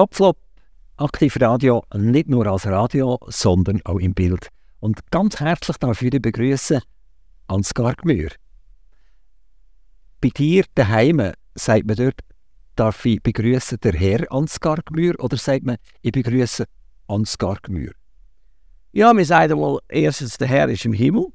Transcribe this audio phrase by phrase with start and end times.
[0.00, 0.38] Topflop,
[0.96, 4.48] aktiv Radio, nicht nur als Radio, sondern auch im Bild.
[4.78, 6.80] Und ganz herzlich darf ich begrüßen,
[7.48, 8.30] Ansgar Gmür.
[10.22, 12.20] Bei dir daheim sagt man dort,
[12.76, 16.64] darf ich begrüßen der Herr Ansgar Gmür oder sagt man, ich begrüße
[17.06, 17.92] Ansgar Gmür?
[18.92, 21.26] Ja, wir sagen mal, erstens, der Herr ist im Himmel.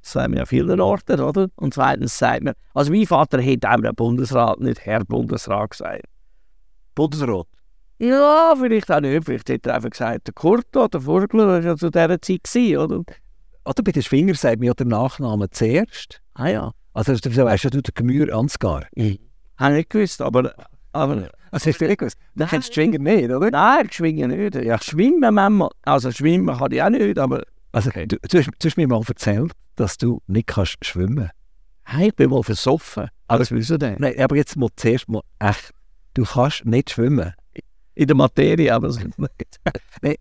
[0.00, 1.50] Das sagen wir ja vielen Orten, oder?
[1.56, 6.06] Und zweitens sagt man, also mein Vater hätte dem Bundesrat nicht Herr Bundesrat gesagt.
[6.94, 7.48] Bundesrat?
[7.98, 9.24] Ja, vielleicht auch nicht.
[9.24, 12.20] Vielleicht hätte er einfach gesagt, der Kurt oder der Vogler, das war ja zu dieser
[12.20, 13.02] Zeit, gewesen, oder?
[13.64, 16.20] Oder bei den Schwinger sagt man ja den Nachnamen zuerst.
[16.34, 16.72] Ah ja.
[16.92, 18.84] Also du weißt ja, du der Gmür Ansgar.
[18.94, 19.18] Mhm.
[19.56, 20.54] Habe ich nicht gewusst, aber...
[20.92, 22.16] aber Also hast du nicht gewusst?
[22.34, 23.50] Du kennst Schwinger nicht, oder?
[23.50, 24.54] nein, ich schwinge nicht.
[24.56, 25.70] Ja, ich schwimme manchmal.
[25.82, 27.42] Also schwimmen kann ich auch nicht, aber...
[27.72, 31.30] Also du, du, hast, du hast mir mal erzählt, dass du nicht kannst schwimmen
[31.84, 33.08] Hey, ich bin mal versoffen.
[33.28, 33.96] Aber- willst du denn?
[33.98, 35.72] Nein, aber jetzt mal zuerst mal echt.
[36.14, 37.32] Du kannst nicht schwimmen.
[37.94, 38.98] In der Materie, aber es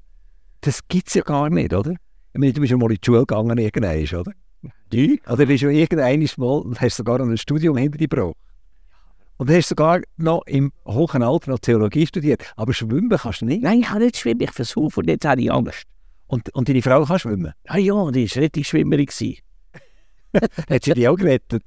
[0.61, 1.91] Das gibt es ja gar nicht, oder?
[1.91, 4.31] Ich meine, du bist ja mal in die Schule gegangen, irgendwann, oder?
[4.91, 5.21] Die?
[5.27, 8.35] Oder bist du irgendwann mal, und hast sogar noch ein Studium hinter dir gebracht.
[9.37, 12.43] Und hast sogar noch im hohen Alter noch Theologie studiert.
[12.55, 13.61] Aber schwimmen kannst du nicht.
[13.61, 15.83] Nein, ich kann nicht schwimmen, ich versuche und jetzt habe ich Angst.
[16.27, 17.53] Und, und deine Frau kann schwimmen.
[17.67, 19.07] Ah ja, die war richtig Schwimmerin.
[20.69, 21.63] Hat sie dich auch gerettet?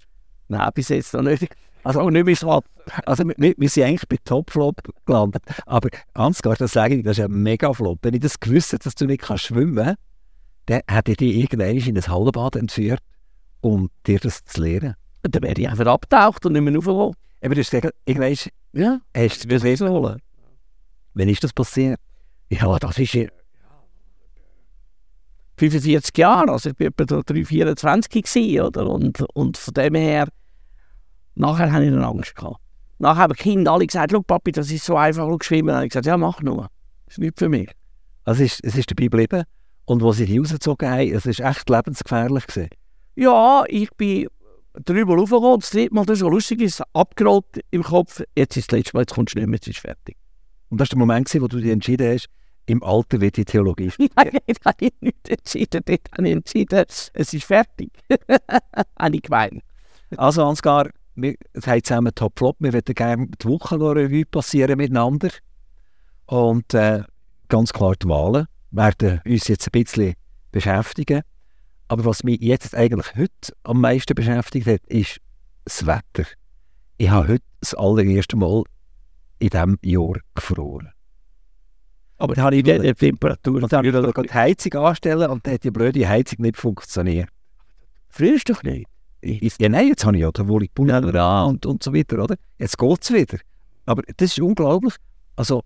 [0.49, 1.49] Nein, bis jetzt noch nicht.
[1.87, 2.63] Also auch nicht mehr so.
[3.05, 5.45] Also wir, wir sind eigentlich bei Topflop gelandet.
[5.67, 8.01] Aber Ansgar, das sage ich, das ist ein Mega-Flop.
[8.03, 9.99] Wenn ich das gewusst hätte, dass du nicht kannst schwimmen kannst,
[10.67, 12.99] dann hätte ich dich irgendwann in ein Hallenbad entführt,
[13.61, 14.97] um dir das zu lernen.
[15.23, 17.15] Dann wäre ich einfach abgetaucht und nicht mehr raufgekommen.
[17.41, 18.35] Aber du hast gesagt, irgendwann
[18.73, 20.21] Ja, hast du ich es holen?
[21.15, 22.01] Wann ist das passiert?
[22.51, 23.29] Ja, das ist ja
[25.59, 28.91] 45 Jahre, also ich war etwa so 3, 24 gewesen, oder?
[28.91, 30.27] Und, und von dem her,
[31.37, 32.35] nachher hatte ich dann Angst.
[32.35, 32.61] Gehabt.
[32.99, 35.69] Nachher haben die Kinder alle gesagt, schau Papi, das ist so einfach schau, geschwimmen.
[35.69, 36.69] Dann habe ich gesagt, ja mach nur,
[37.07, 37.71] das ist nicht für mich.
[38.25, 39.45] Also es ist, es ist dabei geblieben.
[39.85, 42.47] Und als sie dich rausgezogen haben, es war echt lebensgefährlich.
[42.47, 42.71] Gewesen.
[43.15, 44.27] Ja, ich bin
[44.85, 48.79] drüber raufgekommen, das dritte Mal, das war lustig, ist abgerollt im Kopf, jetzt ist das
[48.79, 50.17] letzte Mal, jetzt kommst du nicht mehr, jetzt ist fertig.
[50.69, 52.29] Und das war der Moment, gewesen, wo du dich entschieden hast,
[52.67, 54.13] im Alter wird die Theologie studieren.
[54.17, 57.91] Nein, dort habe ich nicht entschieden, dort habe ich entschieden, es ist fertig.
[58.99, 59.63] habe ich gemeint.
[60.17, 61.35] Also Ansgar, wir
[61.65, 62.57] haben zusammen Top Flop.
[62.59, 65.31] Wir würden gerne die Woche noch Revue passieren miteinander.
[66.27, 67.03] Und äh,
[67.49, 70.15] ganz klar die Wahlen werden uns jetzt ein bisschen
[70.53, 71.23] beschäftigen.
[71.89, 75.19] Aber was mich jetzt eigentlich heute am meisten beschäftigt hat, ist
[75.65, 76.29] das Wetter.
[76.99, 78.65] Ich habe heute das allererste Mal
[79.39, 80.91] in diesem Jahr gefroren.
[82.19, 83.63] Aber Dann habe ich die Temperatur.
[83.63, 87.29] Und dann habe ich die Heizung anstellen und dann hat die blöde Heizung nicht funktioniert.
[88.09, 88.87] Frierst doch nicht.
[89.21, 92.23] Ich, ja, nein, jetzt habe ich ja den Wolle Pullover an und, und so weiter,
[92.23, 92.37] oder?
[92.59, 93.39] Jetzt geht es wieder.
[93.87, 94.95] Aber das ist unglaublich.
[95.37, 95.63] Also,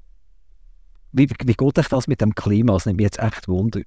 [1.12, 2.74] wie, wie geht euch das mit dem Klima?
[2.74, 3.80] Das nimmt mich jetzt echt Wunder.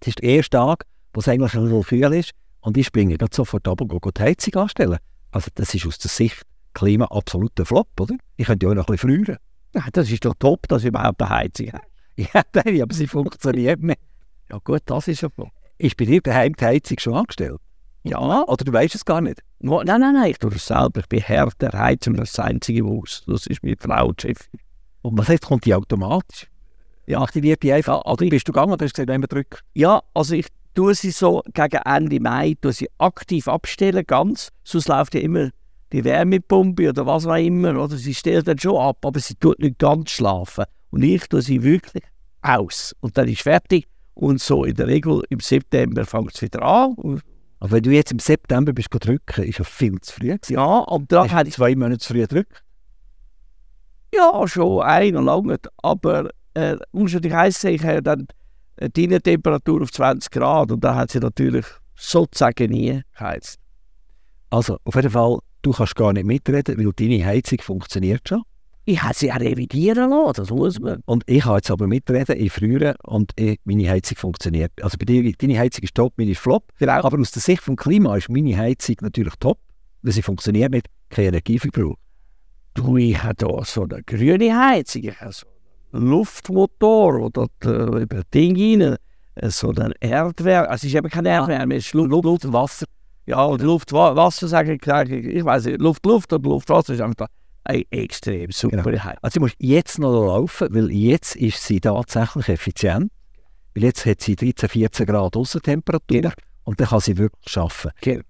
[0.00, 3.16] Es ist der erste Tag, wo es eigentlich ein bisschen kühl ist und ich springe
[3.16, 4.98] gerade sofort ab und gehe die Heizung anstellen.
[5.30, 6.42] Also, das ist aus der Sicht
[6.74, 8.16] Klima absolut ein Flop, oder?
[8.36, 9.38] Ich könnte ja auch noch ein bisschen frieren.
[9.74, 11.84] Nein, das ist doch top, dass ich überhaupt eine Heizung habe.
[12.16, 13.98] Ja, nein, aber sie funktioniert nicht.
[14.50, 15.30] Ja gut, das ist ja.
[15.78, 17.58] Ist bei dir daheim die Heizung schon angestellt?
[18.04, 18.42] Ja.
[18.44, 19.40] Oder du weißt es gar nicht?
[19.60, 21.00] Wo- Nein, nein, nein, ich tue das selber.
[21.00, 23.22] Ich bin Herr der Heizung, das einzige Haus.
[23.26, 24.60] Das ist meine Frau, Chefin.
[25.02, 26.48] Und was heißt, kommt die automatisch?
[27.06, 27.20] Ja.
[27.20, 28.04] Aktiviert die einfach?
[28.04, 29.62] Oder bist du gegangen oder hast du gesagt, wenn man drückt?
[29.74, 34.48] Ja, also ich tue sie so gegen Ende Mai tue sie aktiv abstellen, ganz.
[34.64, 35.50] Sonst läuft ja immer
[35.92, 37.76] die Wärmepumpe oder was auch immer.
[37.82, 40.64] Oder sie stellt dann schon ab, aber sie tut nicht ganz schlafen.
[40.90, 42.04] Und ich tue sie wirklich
[42.40, 42.94] aus.
[43.00, 43.86] Und dann ist fertig.
[44.14, 46.92] Und so in der Regel im September fängt es wieder an.
[46.94, 47.22] Und
[47.62, 50.36] Aber wenn du jetzt im September bist drücken, ist ja viel zu früh.
[50.36, 50.54] gewesen.
[50.54, 52.64] ja, Tag Hast hätte ich zwei Monate zu früh gedrückt?
[54.12, 55.60] Ja, schon einer lange.
[55.76, 58.26] Aber äh, muss natürlich ich habe dann
[58.78, 63.60] eine Innentemperatur auf 20 Grad und da hat sie natürlich sozusagen nie geheizt.
[64.50, 68.42] Also, auf jeden Fall, du kannst gar nicht mitreden, weil deine Heizung funktioniert schon.
[68.84, 71.02] Ich habe sie auch revidieren lassen, das muss man.
[71.06, 74.72] Und ich kann jetzt aber mitreden, ich friere und ich, meine Heizung funktioniert.
[74.82, 76.64] Also bei dir, deine Heizung ist top, meine ist flop.
[76.78, 76.92] Genau.
[77.04, 79.58] Aber aus der Sicht vom Klima ist meine Heizung natürlich top,
[80.02, 81.96] weil sie funktioniert nicht, kein Energieverbrauch.
[82.74, 85.46] Du, ich habe da so eine grüne Heizung, ich habe so
[85.92, 88.96] einen Luftmotor, dort äh, über Ding rein,
[89.36, 92.86] äh, so ein Erdwärme, also es ist eben keine Erdwärme, es ist Luft, Luft, Wasser.
[93.26, 96.94] ja, oder Luft, Wa- Wasser, sage ich, ich, weiß nicht, Luft, Luft oder Luft, Wasser
[96.94, 97.28] ist einfach eine
[97.64, 99.18] extrem super Heizung.
[99.22, 103.10] Also sie muss jetzt noch laufen, weil jetzt ist sie tatsächlich effizient.
[103.74, 106.32] Weil jetzt hat sie 13, 14 Grad Aussentemperatur Genau.
[106.64, 107.90] und dann kann sie wirklich arbeiten.
[108.00, 108.22] Genau.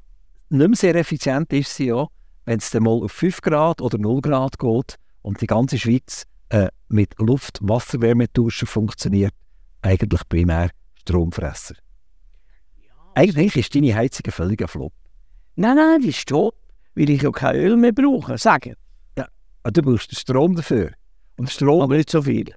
[0.50, 2.10] Nicht mehr sehr effizient ist sie auch,
[2.44, 6.24] wenn es dann mal auf 5 Grad oder 0 Grad geht und die ganze Schweiz
[6.50, 9.32] äh, mit Luft-Wasserwärmetauschen funktioniert,
[9.80, 10.70] eigentlich primär
[11.00, 11.74] Stromfresser.
[13.14, 14.92] Eigentlich ist deine Heizung ein völliger Flop.
[15.56, 16.54] Nein, nein, die ist top,
[16.94, 18.74] weil ich ja kein Öl mehr brauche, sagen.
[19.64, 20.90] Ah, Du brauchst den Strom dafür.
[21.36, 22.52] Und Strom, Aber nicht so viel.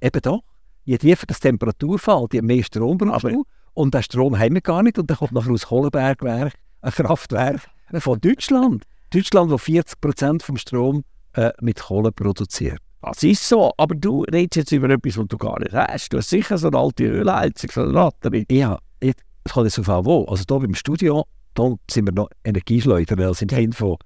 [0.00, 0.42] eben doch,
[0.84, 3.44] je tiefer die Temperatur fällt, je mehr Strom brauchst Aber- du.
[3.74, 4.98] Und den Strom haben wir gar nicht.
[4.98, 6.52] Und dann kommt nachher aus Kohlenbergwerk
[6.82, 7.62] ein Kraftwerk
[7.98, 8.84] von Deutschland.
[9.10, 12.78] Deutschland, das 40% vom Strom äh, mit Kohle produziert.
[13.00, 16.12] Das ist so, aber du redest jetzt über etwas, was du gar nicht hast.
[16.12, 18.44] Du hast sicher so eine alte Ölheizung, so eine Batterie.
[18.50, 19.14] Ja, es
[19.52, 20.24] kommt jetzt auf wo.
[20.26, 21.24] Also hier beim Studio,
[21.54, 23.96] da sind wir noch Energieschleuder, sind hin von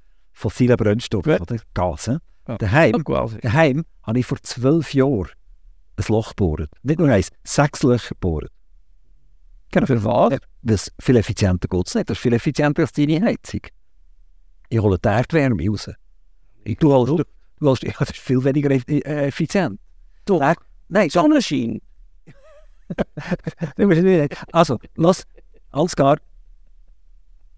[1.26, 1.40] Ja.
[1.40, 2.04] oder Gas.
[2.06, 2.16] he?
[2.48, 2.58] Ja.
[2.58, 2.92] Daheim,
[3.42, 5.30] daheim habe ich vor zwölf Jahren
[5.96, 6.70] ein Loch gebohrt.
[6.82, 8.50] Nicht nur eins, sechs Löcher gebohrt.
[9.72, 9.86] Genau.
[9.86, 10.38] Für was?
[10.62, 12.08] Das viel effizienter geht es nicht.
[12.10, 13.60] Das ist viel effizienter als deine Heizung.
[14.68, 15.90] Ich hole die Erdwärme raus.
[16.64, 17.12] Ich, du, holst,
[17.60, 19.80] du, holst, ja, das ist viel weniger eff- effizient.
[20.24, 20.38] Du.
[20.88, 21.80] Nein, so, Sonnenschein.
[24.52, 25.24] also, lass,
[25.70, 26.18] Ansgar,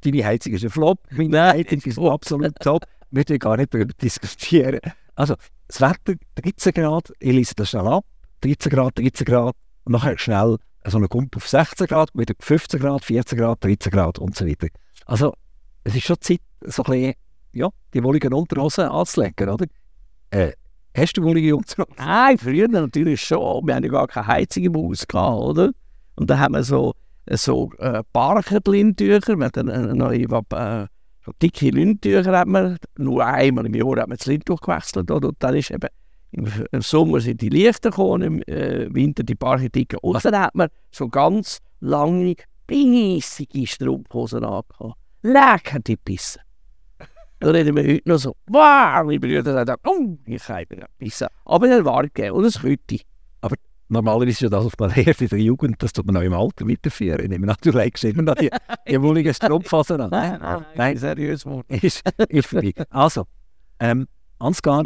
[0.05, 2.85] deine Heizung ist ein Flop, meine Heizung ist absolut top.
[3.11, 4.81] Wir dürfen gar nicht darüber diskutieren.
[5.15, 5.35] Also,
[5.67, 8.05] das Wetter 13 Grad, ich lese das schnell ab,
[8.43, 10.57] 13 Grad, 13 Grad, und nachher schnell
[10.87, 14.47] so eine Kumpe auf 16 Grad, wieder 15 Grad, 14 Grad, 13 Grad und so
[14.47, 14.69] weiter.
[15.07, 15.35] Also,
[15.85, 17.15] es ist schon Zeit, so ein bisschen,
[17.53, 19.67] ja, die wolligen Unterhosen anzulegen, oder?
[20.31, 20.53] Äh,
[20.97, 21.95] hast du wollige Unterhosen?
[21.97, 23.67] Nein, früher natürlich schon.
[23.67, 25.71] Wir haben ja gar keine Heizung im Haus gehabt, oder?
[26.17, 26.95] Und dann haben wir so,
[27.37, 29.37] so äh, Parker-Lindtücher.
[29.37, 30.87] Wir hatten eine neue, äh,
[31.43, 32.37] dicke Lindtücher.
[32.37, 35.29] Hat man, nur einmal im Jahr hat man das Lindtuch gewechselt, oder?
[35.29, 35.89] Und dann ist eben,
[36.31, 39.99] im, Sommer sind die leichter gekommen, im äh, Winter die Parker dicker.
[40.03, 42.35] Und dann hat man so ganz lange,
[42.67, 44.99] bissige Strumpfhosen angehabt.
[45.23, 46.41] Leck hat die Pisse.
[47.41, 50.67] Da reden wir heute noch so, wow, meine Brüder sagen, oh, ich habe
[50.99, 51.29] Pisse.
[51.45, 53.03] Aber eine Ware gegeben und ein Kütti.
[53.91, 56.35] Normalerweise ist ja das, was man lernt in der Jugend, das tut man auch im
[56.35, 57.21] Alter weiterführen.
[57.23, 58.51] Ich nehme natürlich immer noch die,
[58.89, 60.11] die wolligen Strumpfhosen an.
[60.11, 60.97] nein, Nein.
[60.97, 61.67] seriös Wort.
[61.83, 62.73] ist, ist vorbei.
[62.91, 63.25] Also,
[63.81, 64.07] ähm,
[64.39, 64.85] Ansgar,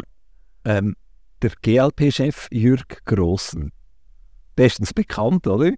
[0.63, 0.95] ähm,
[1.41, 3.71] der GLP-Chef Jürg Grossen,
[4.55, 5.73] bestens bekannt, oder?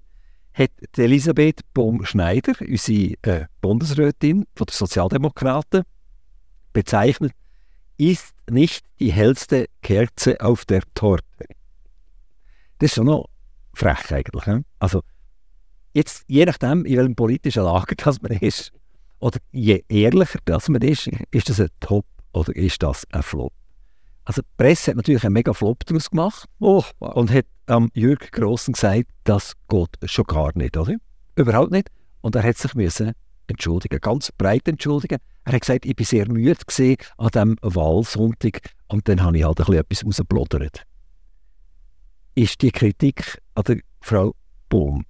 [0.54, 5.83] Hat Elisabeth Baum-Schneider, unsere äh, Bundesrätin von den Sozialdemokraten,
[6.72, 7.33] bezeichnet,
[7.98, 11.25] ist nicht die hellste Kerze auf der Torte.
[12.80, 13.30] Das ist schon noch
[13.74, 14.63] frech eigentlich.
[14.80, 15.01] Also,
[15.94, 18.72] jetzt, je nachdem, in welchem politischen Lager das man ist,
[19.19, 23.54] oder je ehrlicher das man ist, ist das ein Top oder ist das ein Flop?
[24.25, 28.31] Also die Presse hat natürlich einen mega Flop daraus gemacht Oh, und hat am Jürg
[28.31, 30.95] Grossen gesagt, das geht schon gar nicht, oder?
[31.36, 31.89] Überhaupt nicht.
[32.22, 33.13] Und er hat sich müssen
[33.48, 35.19] entschuldigen, ganz breit entschuldigen.
[35.44, 39.44] Er hat gesagt, ich war sehr müde gewesen an diesem Wahlsonntag und dann habe ich
[39.44, 40.83] halt ein bisschen etwas rausgeplaudert.
[42.37, 44.35] Ist die Kritik an der Frau
[44.67, 45.05] Bohm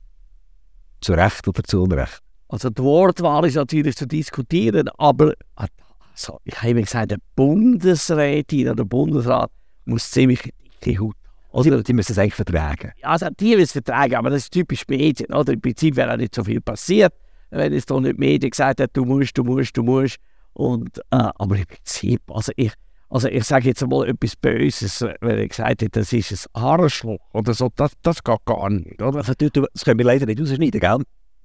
[1.01, 2.19] zu Recht oder zu Unrecht?
[2.49, 8.67] Also die Wortwahl ist natürlich zu diskutieren, aber also, ich habe immer gesagt, der Bundesrätin
[8.67, 9.49] oder der Bundesrat
[9.85, 10.53] muss ziemlich
[10.85, 11.15] dicke Haut
[11.51, 11.67] haben.
[11.67, 12.91] Oder die müssen es eigentlich vertragen.
[13.01, 15.33] Also die will es vertragen, aber das ist typisch Medien.
[15.33, 15.53] Oder?
[15.53, 17.13] Im Prinzip wäre auch nicht so viel passiert,
[17.49, 20.17] wenn es da nicht die Medien gesagt hat, du musst, du musst, du musst.
[20.53, 21.01] Und, äh,
[21.35, 22.71] aber im Prinzip, also ich,
[23.09, 27.19] also ich sage jetzt mal etwas Böses, wenn ich gesagt hätte, das ist ein Arschloch
[27.33, 29.01] oder so, das, das geht gar nicht.
[29.01, 29.17] Oder?
[29.19, 31.01] Also, du, du, das können wir leider nicht rausschneiden, gell?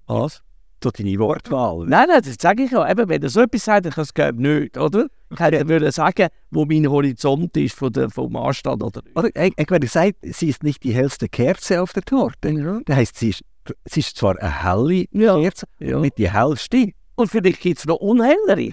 [0.07, 0.43] Was?
[0.81, 1.85] Durch deine Wortwahl.
[1.87, 2.91] Nein, nein, das sage ich ja.
[2.91, 5.09] Eben, wenn er so etwas sagt, dann kann es glaube nicht, oder?
[5.31, 9.03] Ich hätte würde sagen, wo mein Horizont ist von der, vom Anstand oder.
[9.15, 12.49] Oder, ich, ich, wenn ich sage, sie ist nicht die hellste Kerze auf der Torte,
[12.49, 12.81] Ja.
[12.87, 13.43] dann heisst sie, ist,
[13.85, 15.39] sie ist zwar eine helle Ja.
[15.39, 16.01] Kerze, Ja.
[16.01, 16.93] nicht die hellste.
[17.17, 18.73] Und vielleicht gibt es noch unhellere.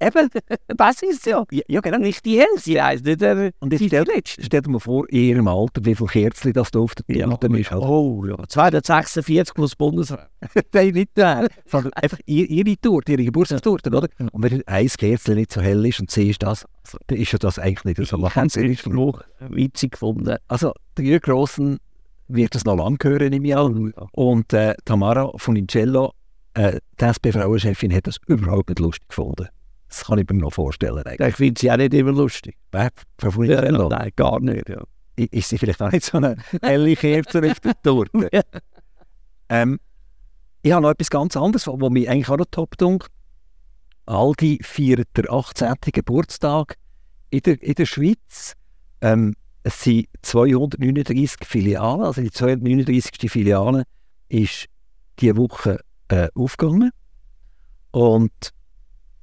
[0.00, 0.28] Eben,
[0.68, 1.44] das ist ja.
[1.50, 1.98] Ja, ja genau.
[1.98, 5.48] Nicht die hellste, heisst nicht der, Und jetzt stell, stell dir mal vor, in ihrem
[5.48, 7.70] Alter, wie viele Kerzen das da auf der Ja, Torte ist.
[7.70, 7.82] Halt.
[7.82, 10.30] Oh ja, 246 plus Bundesrat.
[10.72, 14.08] Nein, nicht der, sondern einfach ihr, ihre Torte, ihre Geburtstagstorte, oder?
[14.32, 16.64] Und wenn ein Kerzchen nicht so hell ist und sie ist das,
[17.06, 20.36] dann ist ja das eigentlich nicht so Ich habe es Spruch witzig gefunden.
[20.48, 21.78] Also, der Grossen
[22.28, 23.70] wird das noch lange hören im Jahr.
[24.12, 26.12] Und äh, Tamara von Incello,
[26.54, 29.48] äh, die SP-Frauenchefin, hat das überhaupt nicht lustig gefunden.
[29.88, 31.04] Das kann ich mir noch vorstellen.
[31.04, 31.28] Eigentlich.
[31.28, 32.56] Ich finde sie auch nicht immer lustig.
[32.72, 32.90] Wer?
[33.44, 34.68] Ja, nein, gar nicht.
[34.68, 34.82] Ja.
[35.16, 38.28] Ist sie vielleicht auch nicht so eine helle Kerze auf der Torte?
[38.32, 38.42] Ja.
[39.48, 39.78] ähm,
[40.62, 43.06] ich habe noch etwas ganz anderes, was mich eigentlich auch noch top dunkt.
[44.06, 45.74] Aldi feiert den 18.
[45.92, 46.76] Geburtstag
[47.30, 48.54] in der, in der Schweiz.
[49.00, 53.30] Ähm, es sind 239 Filialen, also die 239.
[53.30, 53.84] Filiale
[54.28, 54.66] ist
[55.18, 56.90] diese Woche äh, aufgegangen.
[57.90, 58.52] Und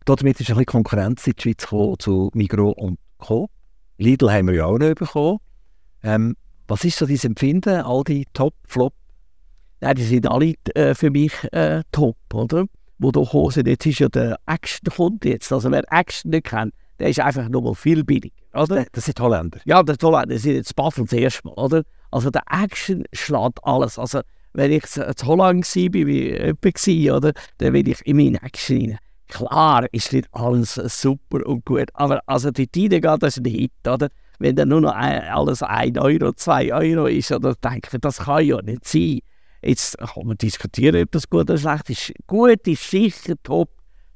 [0.06, 3.50] damit ist ein bisschen Konkurrenz in die Schweiz gekommen zu Migros und Co.
[3.98, 5.40] Lidl haben wir ja auch noch bekommen.
[6.04, 6.36] Ähm,
[6.68, 8.94] was ist so dein Empfinden, all die Top, Flop?
[9.82, 12.66] Nein, die sind alle äh, für mich äh, top, oder?
[13.00, 13.68] Wo da gekommen sind.
[13.68, 15.52] Jetzt ist ja der Action kommt jetzt.
[15.52, 18.86] Also wer Action nicht kennt, der ist einfach nochmal viel billiger, oder?
[18.94, 19.60] Das sind Holländer.
[19.66, 21.84] Ja, der Holländer, das sind jetzt Basel das erste Mal, oder?
[22.12, 24.00] Also der Action schlägt alles.
[24.00, 24.22] Also
[24.54, 27.34] wenn ich zu Holland war, wie ich war, oder?
[27.58, 28.98] Dann will ich in meine Action rein.
[29.28, 33.52] Klar ist nicht alles super und gut, aber also die Tide geht, das ist ein
[33.52, 34.10] Hit, oder?
[34.40, 38.18] Wenn dann nur noch ein, alles 1 Euro, 2 Euro ist, oder denke ich, das
[38.18, 39.20] kann ja nicht sein.
[39.62, 42.14] Jetzt kann man diskutieren, ob das gut oder schlecht ist.
[42.28, 43.70] Gut ist sicher top,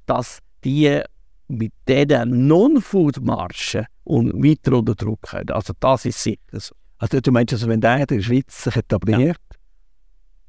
[0.06, 1.02] dass die
[1.48, 5.52] mit diesen Non-Food-Marschen und weiter unter Druck können.
[5.52, 6.76] Also das ist sicher so.
[6.98, 9.58] Also du meinst, also, wenn der in der Schweiz sich etabliert, ja.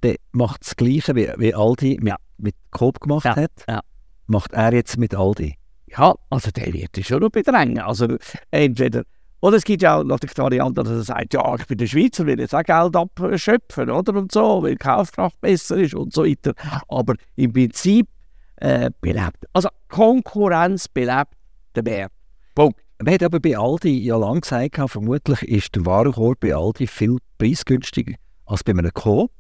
[0.01, 3.81] dann macht das Gleiche, wie, wie Aldi mit, mit Coop gemacht Ja, hat, ja.
[4.29, 5.57] Macht er jetzt mit Aldi.
[5.87, 7.79] Ja, also der wird dich schon noch bedrängen.
[7.79, 8.17] Also
[8.51, 9.05] entweder,
[9.41, 11.87] oder es gibt ja auch natürlich die Variante, dass er sagt, ja, ich bin der
[11.87, 16.13] Schweizer, will jetzt auch Geld abschöpfen, oder, und so, weil die Kaufkraft besser ist und
[16.13, 16.55] so weiter.
[16.89, 18.09] Aber im Prinzip
[18.57, 21.35] äh, belebt, also Konkurrenz belebt
[21.75, 22.15] den Markt.
[22.55, 22.81] Punkt.
[23.01, 27.19] Man hat aber bei Aldi ja lange gesagt, vermutlich ist der Warenkorb bei Aldi viel
[27.39, 28.15] preisgünstiger
[28.47, 29.31] als bei einem Coop.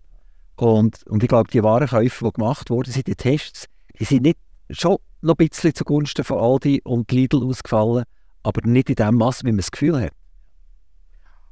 [0.55, 3.67] Und, und ich glaube, die Warenkäufe, die gemacht wurden, sind die Tests,
[3.99, 4.39] die sind nicht
[4.71, 8.05] schon noch ein bisschen zugunsten von Aldi und Lidl ausgefallen,
[8.43, 10.13] aber nicht in dem Maß, wie man das Gefühl hat.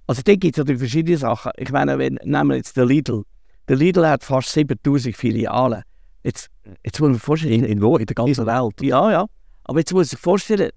[0.06, 1.50] Also da gibt es natürlich verschiedene Sachen.
[1.56, 3.24] Ich meine, wenn, nehmen wir jetzt den Lidl.
[3.68, 5.82] Der Lidl hat fast 7000 Filialen.
[6.22, 6.48] Jetzt,
[6.84, 7.96] jetzt muss man sich vorstellen, In, in wo?
[7.96, 8.80] In der ganzen Welt.
[8.82, 9.26] Ja, ja.
[9.64, 10.70] Aber jetzt muss man sich vorstellen,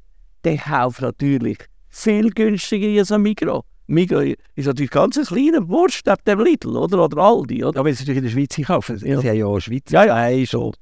[0.43, 3.63] der kauft natürlich viel günstiger als ein Migros.
[3.89, 7.03] Migros ist natürlich ganz ein kleiner Wurst neben dem Lidl, oder?
[7.05, 7.79] Oder Aldi, oder?
[7.79, 8.97] Ja, wenn sie natürlich in der Schweiz kaufen.
[8.97, 9.17] Sie Ja.
[9.17, 10.13] haben ja auch Schweizer Ja, ja.
[10.15, 10.77] Fleisch und,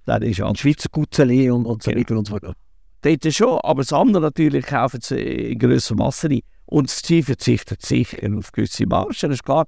[0.50, 2.02] und Schweizer Gutzeli und, und so Genau.
[2.02, 2.56] weiter und so fort.
[3.02, 6.42] Dort schon, aber das andere natürlich kaufen sie in grösser Masse ein.
[6.66, 9.66] Und sie verzichtet sicher auf gewisse Margen, das ist klar.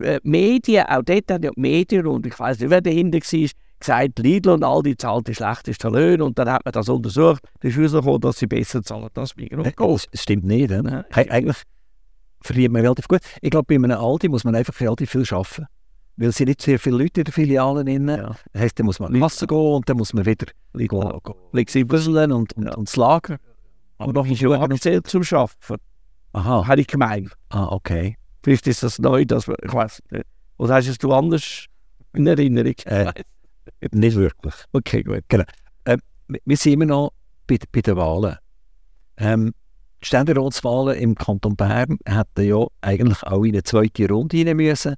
[0.00, 3.18] Äh, Die Medien, auch dort haben ja die Medien, und ich weiß nicht, wer dahinter
[3.18, 3.48] war,
[3.80, 6.24] gesagt, Lidl und all die zahlen die schlechtesten Löhne.
[6.24, 9.66] Und dann hat man das untersucht, dann ist rausgekommen, dass sie besser zahlen als Migros.
[9.66, 10.70] Äh, Das, das stimmt nicht.
[10.70, 11.56] He- Eigentlich
[12.42, 13.20] verdient man relativ gut.
[13.40, 15.66] Ich glaube, bei einem Aldi muss man einfach relativ viel arbeiten.
[16.16, 18.08] Weil es sind nicht sehr viele Leute in den Filialen drin.
[18.08, 18.36] Ja.
[18.52, 20.46] Das heisst, dann muss man Kasse gehen und dann muss man wieder
[21.50, 22.74] flexibeln und, und, Ja.
[22.74, 23.38] und das Lager.
[23.98, 25.82] Aber noch ja angestellt zum Arbeiten,
[26.32, 27.32] Aha, habe ich gemeint.
[27.50, 28.16] ah, okay.
[28.42, 30.24] Vielleicht ist das neu, dass ich weiß nicht.
[30.58, 31.66] Oder hast du anders
[32.12, 32.74] in Erinnerung?
[32.84, 33.12] Äh,
[33.92, 34.54] Nicht wirklich.
[34.72, 35.24] Okay, gut.
[35.30, 37.12] Wir wir sind immer noch
[37.46, 38.36] bei, bei den Wahlen.
[39.18, 39.52] Ähm,
[40.02, 44.94] Ständeratswahlen im Kanton Bern hätten ja eigentlich auch in eine zweite Runde rein müssen.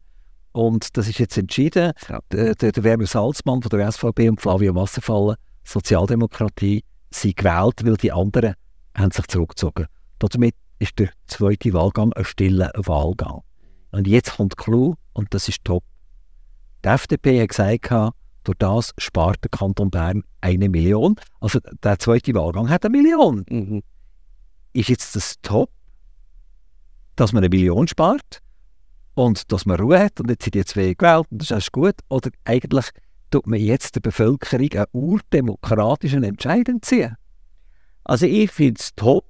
[0.52, 1.92] Und das ist jetzt entschieden.
[2.08, 2.20] Ja.
[2.30, 7.96] Der, der, der Werner Salzmann von der SVP und Flavio Wasserfallen, Sozialdemokratie, sind gewählt, weil
[7.96, 8.54] die anderen
[8.96, 9.87] haben sich zurückgezogen.
[10.20, 13.40] Damit ist der zweite Wahlgang ein stiller Wahlgang.
[13.90, 15.82] Und jetzt kommt Clou und das ist top.
[16.84, 21.16] Die FDP hat gesagt, durch das spart der Kanton Bern eine Million.
[21.40, 23.44] Also der zweite Wahlgang hat eine Million.
[23.49, 23.82] Mhm.
[24.75, 25.71] Ist jetzt das top,
[27.16, 28.43] dass man eine Million spart
[29.14, 31.95] und dass man Ruhe hat und jetzt sind die zwei gewählt und das ist gut?
[32.09, 32.90] Oder eigentlich
[33.31, 37.16] tut man jetzt der Bevölkerung einen urdemokratischen Entscheid entziehen?
[38.02, 39.25] Also ich finde es top,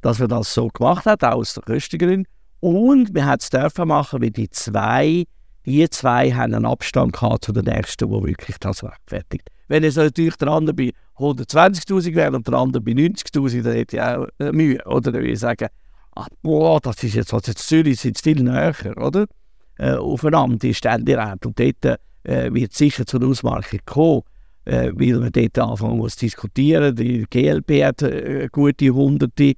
[0.00, 2.26] dass wir das so gemacht auch aus den Kostengründen.
[2.60, 5.24] Und wir haben es dürfen machen, weil die zwei,
[5.66, 9.50] die zwei haben einen Abstand gehabt zu den nächsten, wo wirklich das rechtfertigt.
[9.68, 13.96] Wenn es natürlich der andere bei 120'000 wäre und der andere bei 90'000, dann hätte
[13.96, 14.84] ich auch Mühe.
[14.86, 15.68] Oder dann würde ich sagen,
[16.16, 19.26] ah, boah, das ist jetzt, also jetzt Zürich sind viel näher, oder?
[19.76, 21.48] Äh, aufeinander, die Ständeräte.
[21.48, 24.22] Und dort äh, wird sicher zur Ausmarkung kommen
[24.64, 26.94] äh, weil man dort anfangen muss zu diskutieren.
[26.96, 29.54] Die GLP hat äh, gute Hunderte,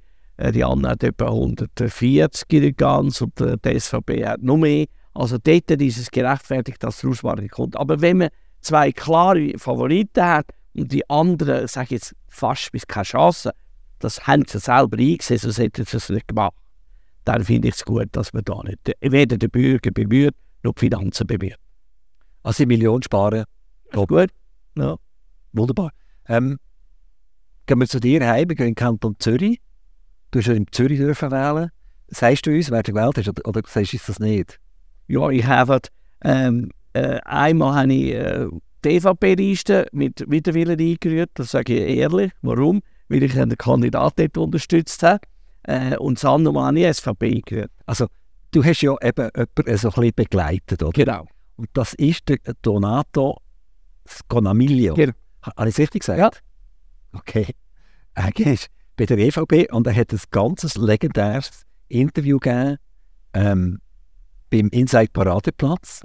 [0.53, 4.85] die anderen hat etwa 140 in der ganz und äh, die SVP hat noch mehr.
[5.13, 7.75] Also dort ist es gerechtfertigt, dass die Ausmarkung kommt.
[7.75, 8.29] Aber wenn man
[8.61, 10.45] zwei klare Favoriten hat
[10.77, 13.51] und die anderen, sage ich jetzt, fast bis keine Chance,
[13.99, 16.53] das haben sie selber eingesehen, sonst hätten sie es nicht gemacht.
[17.25, 20.81] Dann finde ich es gut, dass man da nicht weder den Bürger bemüht, noch die
[20.81, 21.57] Finanzen bemüht.
[22.43, 23.45] Also eine Million sparen,
[23.91, 24.09] Top.
[24.09, 24.29] Gut?
[24.77, 24.95] Ja.
[25.53, 25.91] wunderbar.
[26.27, 26.59] Ähm,
[27.65, 29.59] gehen wir zu dir heim, wir gehen in den Kanton Zürich.
[30.31, 31.71] Du hast ja in Zürich dürfen wählen.
[32.09, 34.59] Sagst du uns, wer du gewählt hast, oder, oder sagst du das nicht?
[35.07, 35.79] Ja, ich habe
[36.23, 38.47] ähm, äh, einmal habe ich äh,
[38.87, 42.31] die EVP-Liste mit Widerwillen eingerührt, das sage ich ehrlich.
[42.41, 42.81] Warum?
[43.09, 45.19] Weil ich einen Kandidat dort unterstützt habe.
[45.63, 47.71] Äh, und habe ich SVP eingerührt.
[47.85, 48.07] Also,
[48.51, 50.91] du hast ja eben jemanden so ein bisschen begleitet, oder?
[50.91, 51.27] Genau.
[51.57, 53.37] Und das ist der Donato
[54.07, 54.93] Sconamiglio.
[54.93, 55.13] Genau.
[55.45, 56.19] Ha- Habe ich es richtig gesagt?
[56.19, 57.19] Ja.
[57.19, 57.47] Okay.
[58.13, 62.77] Er ist bei der EVP und er hat ein ganzes legendäres Interview gegeben
[63.33, 63.79] ähm,
[64.49, 66.01] beim Inside Paradeplatz.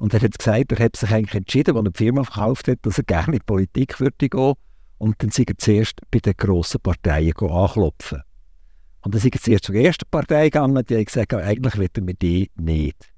[0.00, 2.78] Und er hat gesagt, er hat sich eigentlich entschieden, als er die Firma verkauft hat,
[2.82, 4.54] dass er gerne in die Politik würde gehen.
[4.96, 8.22] Und dann sei er zuerst bei den grossen Parteien anklopfen.
[9.02, 12.22] Und dann sind er zuerst zur ersten Partei gegangen, die haben gesagt, eigentlich er mit
[12.22, 13.12] die nicht.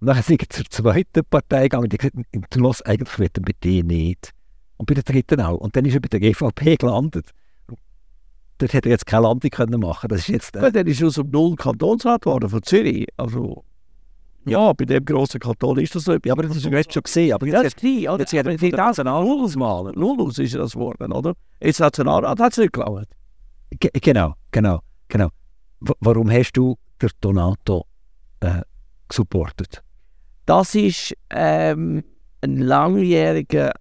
[0.00, 3.42] Und dann sind er zur zweiten Partei gegangen, die haben gesagt, lass, eigentlich will er
[3.46, 4.32] mit die nicht.
[4.76, 5.56] Und bei der dritten auch.
[5.56, 7.30] Und dann ist er bei der GVP gelandet.
[8.58, 10.56] Dort hätte er jetzt keine Landung können machen Das ist jetzt...
[10.56, 13.06] Äh, dann ist er aus dem Null Kantonsrat geworden, von Zürich.
[13.16, 13.64] Also...
[14.46, 16.16] Ja, bei dem grossen Kanton ist das so.
[16.24, 17.32] Ja, aber das hast du jetzt schon gesehen.
[17.32, 18.20] Aber jetzt, das ist oder?
[18.20, 19.98] Jetzt hat er Nationalrat malen.
[19.98, 21.34] Nullus ist das geworden, oder?
[21.60, 23.08] Jetzt Nationalrat hat es nicht geklaut.
[23.80, 25.28] Genau, genau, genau.
[25.80, 27.86] W warum hast du den Donato
[28.40, 28.62] äh,
[29.12, 29.82] supportet?
[30.46, 32.04] Das ist ähm,
[32.40, 33.72] ein langjähriger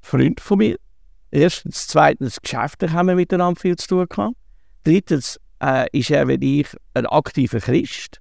[0.00, 0.76] Freund von mir.
[1.32, 4.36] Erstens, zweitens, geschäftlich haben wir miteinander viel zu tun gehabt.
[4.84, 8.20] Drittens äh, ist er, wie ich, ein aktiver Christ.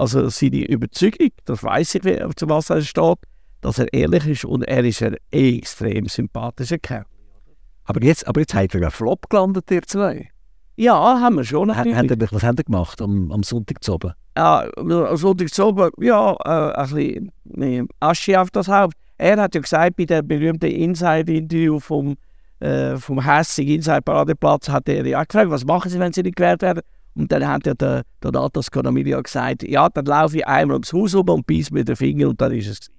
[0.00, 2.02] Also seine Überzeugung, das weiß ich,
[2.36, 3.18] zu was er steht,
[3.60, 7.04] dass er ehrlich ist und er ist ein extrem sympathischer Kerl.
[7.84, 10.30] Aber jetzt, aber jetzt hat er einen Flop gelandet, ihr zwei.
[10.76, 11.68] Ja, haben wir schon.
[11.68, 11.98] Natürlich.
[11.98, 14.14] Hat er, was habt ihr gemacht am, am Sonntag zu oben?
[14.38, 18.94] Ja, am Sonntag zu oben, ja, äh, ein bisschen Asche auf das Haupt.
[19.18, 22.16] Er hat ja gesagt, bei dem berühmten Inside-Interview vom,
[22.60, 26.36] äh, vom Hessig Inside Paradeplatz, hat er ja gefragt, was machen Sie, wenn Sie nicht
[26.36, 26.80] gewählt werden?
[27.20, 30.92] Und dann hat ja der, der Natas Conamilia gesagt, ja, dann laufe ich einmal ums
[30.92, 32.90] Haus um und beiß mit den Finger und dann ist es.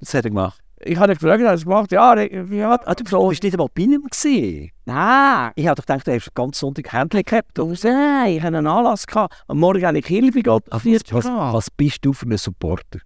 [0.00, 0.58] Das hat er gemacht.
[0.82, 1.92] Ich habe gefragt, er hat es gemacht.
[1.92, 2.80] Ja, ja.
[2.86, 4.70] Ah, du bist nicht einmal bei ihm gewesen?
[4.86, 5.52] Nein.
[5.56, 7.58] Ich habe doch gedacht, du hast ganz Sonntag Händchen gehabt.
[7.58, 9.06] Nein, ich hatte einen Anlass.
[9.06, 9.44] Gehabt.
[9.46, 10.68] Am Morgen habe ich Hilfe gehabt.
[10.70, 13.00] Was, was, was bist du für ein Supporter?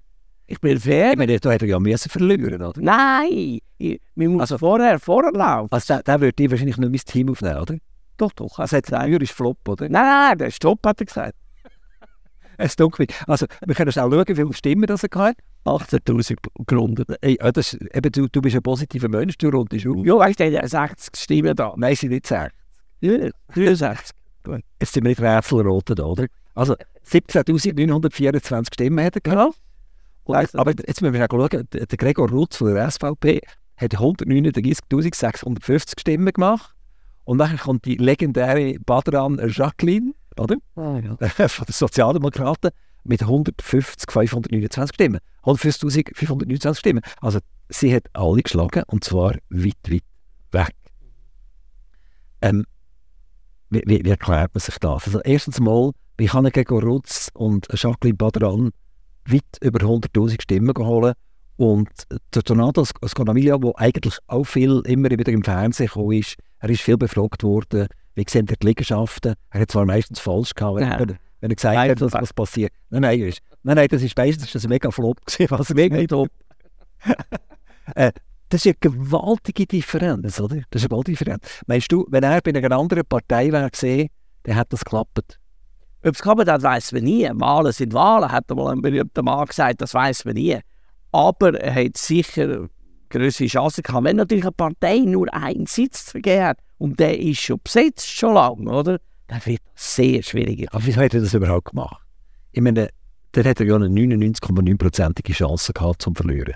[0.47, 1.13] Ich bin fair.
[1.13, 2.81] Ich meine, du hättest ja müssen verlieren, oder?
[2.81, 5.73] Nein, ich, wir müssen also, vorher, vorher laufen.
[5.73, 7.75] Also der, der würde wahrscheinlich noch mein Team aufnehmen, oder?
[8.17, 8.59] Doch, doch.
[8.59, 9.89] Er sagt, der ist Flop, oder?
[9.89, 11.35] Nein, nein, der ist Stopp, hat er gesagt.
[12.59, 13.07] es dunkel.
[13.27, 15.37] Also, wir können auch schauen, wie viele Stimmen das er hat.
[15.65, 17.09] 18.000 gerundet.
[17.23, 20.05] Ey, das, eben, du, du bist ein positiver Mensch, du rundest auf.
[20.05, 21.73] Ja, weißt du, der 60 Stimmen da.
[21.77, 22.53] Nein, sie nicht 60.
[23.01, 24.15] Ja, 63.
[24.81, 26.27] Jetzt sind wir nicht rätselrot, oder?
[26.55, 26.77] Also,
[27.11, 29.57] 17.924 Stimmen hat er gehabt.
[30.25, 33.43] Und, aber jetzt müssen wir schauen, der Gregor Rutz von der SVP
[33.77, 36.74] hat 139.650 Stimmen gemacht.
[37.25, 40.57] Und dann kommt die legendäre Badran Jacqueline, oder?
[40.77, 41.17] Ah, ja.
[41.49, 42.71] Von den Sozialdemokraten
[43.05, 45.21] mit 150, 529 Stimmen.
[45.45, 47.03] 150.529 529 Stimmen.
[47.21, 50.03] Also sie hat alle geschlagen und zwar weit, weit
[50.53, 50.75] weg.
[52.43, 52.65] Ähm,
[53.71, 55.07] wie, wie, wie, erklärt man sich das?
[55.07, 58.71] Also erstens mal, wie kann gegen Rutz und Jacqueline Badran
[59.27, 61.15] weit über 100'000 Stimmen holen
[61.57, 61.89] und
[62.35, 66.81] der Donato Sconamilia, der eigentlich auch viel immer wieder im Fernsehen gekommen ist, er ist
[66.81, 69.35] viel befragt worden, wie sehen die Liegenschaften.
[69.51, 70.99] Er hat zwar meistens falsch gehabt, wenn, ja.
[70.99, 71.07] er,
[71.41, 72.73] wenn er gesagt hat, was, was passiert.
[72.89, 76.03] Nein, nein, ist, nein, nein, das ist meistens das ein mega Flop gewesen, was mega
[76.07, 76.29] top.
[77.95, 78.13] äh,
[78.49, 80.57] das ist eine gewaltige Differenz, oder?
[80.71, 81.63] Das ist eine gewaltige Differenz.
[81.67, 84.09] Meinst du, wenn er bei einer anderen Partei wäre gesehen,
[84.45, 85.39] dann hat das geklappt?
[86.03, 87.29] Ob es geklappt hat, weiß man nie.
[87.35, 90.59] Wahlen sind Wahlen, hat mal ein berühmter Mann gesagt, das weiß man nie.
[91.13, 92.69] Aber er hat sicher
[93.19, 94.05] größere Chancen gehabt.
[94.05, 98.35] Wenn natürlich eine Partei nur einen Sitz vergeben hat und der ist schon besetzt, schon
[98.35, 98.99] lange, oder?
[99.29, 100.67] Dann wird das sehr schwierig.
[100.73, 102.03] Aber wieso hat er das überhaupt gemacht?
[102.53, 102.89] Ich meine,
[103.35, 106.55] der hätte ja eine 99,9%ige Chance gehabt zum Verlieren.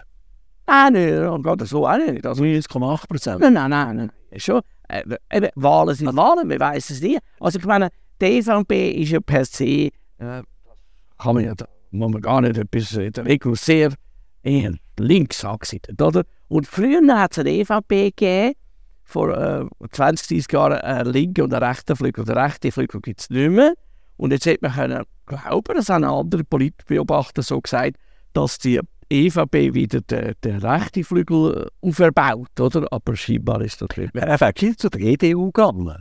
[0.67, 2.27] Nein, nein, Gott, so auch nicht.
[2.27, 3.39] Also 99,8%?
[3.39, 3.97] Nein, nein, nein.
[3.97, 4.11] nein.
[4.37, 4.61] Schon.
[4.89, 7.19] Äh, eben, Wahlen sind Wahlen, wir wissen es nie.
[7.41, 7.89] Also ich meine,
[8.21, 12.59] die EVP ist ja per se, äh, kann man ja, da muss man gar nicht
[12.59, 13.93] etwas in der Regel sehr
[14.43, 16.25] eher links angesiedelt, oder?
[16.49, 18.55] Und früher hat es eine EVP gegeben,
[19.05, 22.25] vor äh, 20, 30 Jahren einen linken und einen rechten Flügel.
[22.25, 23.75] Der rechte Flügel gibt es nicht mehr.
[24.17, 27.97] Und jetzt hätte man können glauben, das haben andere Politbeobachter so gesagt,
[28.33, 28.81] dass die
[29.11, 32.87] EVP wieder den, den rechten Flügel äh, auferbaut, oder?
[32.91, 34.25] Aber scheinbar ist das nicht mehr.
[34.25, 35.99] Er ist zu der EDU gegangen.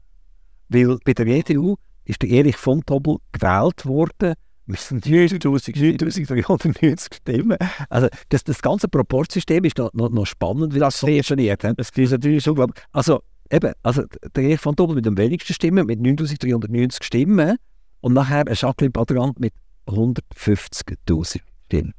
[0.70, 4.34] Weil bei der EDU ist der Erich von Tobel gewählt worden
[4.68, 7.58] mit 9390 Stimmen.
[7.90, 11.64] Also das, das ganze Proportsystem ist noch, noch, noch spannend, wie das funktioniert.
[11.64, 14.04] Das ist natürlich glaub, also eben, also
[14.36, 17.58] der Erich von Tobel mit den wenigsten Stimmen, mit 9390 Stimmen
[18.02, 19.54] und nachher ein Jacqueline Padrant mit
[19.88, 21.94] 150'000 Stimmen.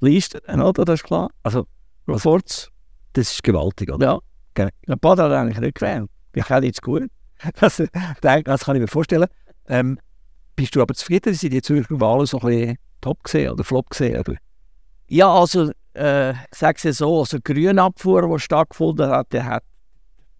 [0.00, 0.84] Liste, oder?
[0.84, 1.30] Das ist klar.
[1.42, 1.66] Also,
[2.06, 2.70] Proports.
[3.12, 4.20] Das ist gewaltig, oder?
[4.56, 4.68] Ja.
[4.88, 6.10] Der Padrant hat eigentlich nicht gewählt.
[6.34, 7.04] Ich kenne jetzt gut.
[7.60, 7.82] Das,
[8.22, 9.26] das kann ich mir vorstellen.
[9.68, 9.98] Ähm,
[10.56, 13.90] bist du aber zufrieden, sind die Zürcher Wahlen so ein bisschen top gesehen oder flop
[13.90, 14.22] gesehen?
[15.08, 19.64] Ja, also, äh, sage es so, also die Grünabfuhr, die stattgefunden hat, der hat,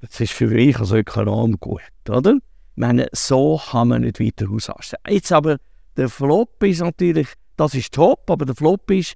[0.00, 2.34] das ist für mich als Ökonom gut, oder?
[2.34, 4.98] Ich meine, so kann man nicht weiter ausasten.
[5.08, 5.58] Jetzt aber
[5.96, 9.14] der Flop ist natürlich, das ist top, aber der Flop ist,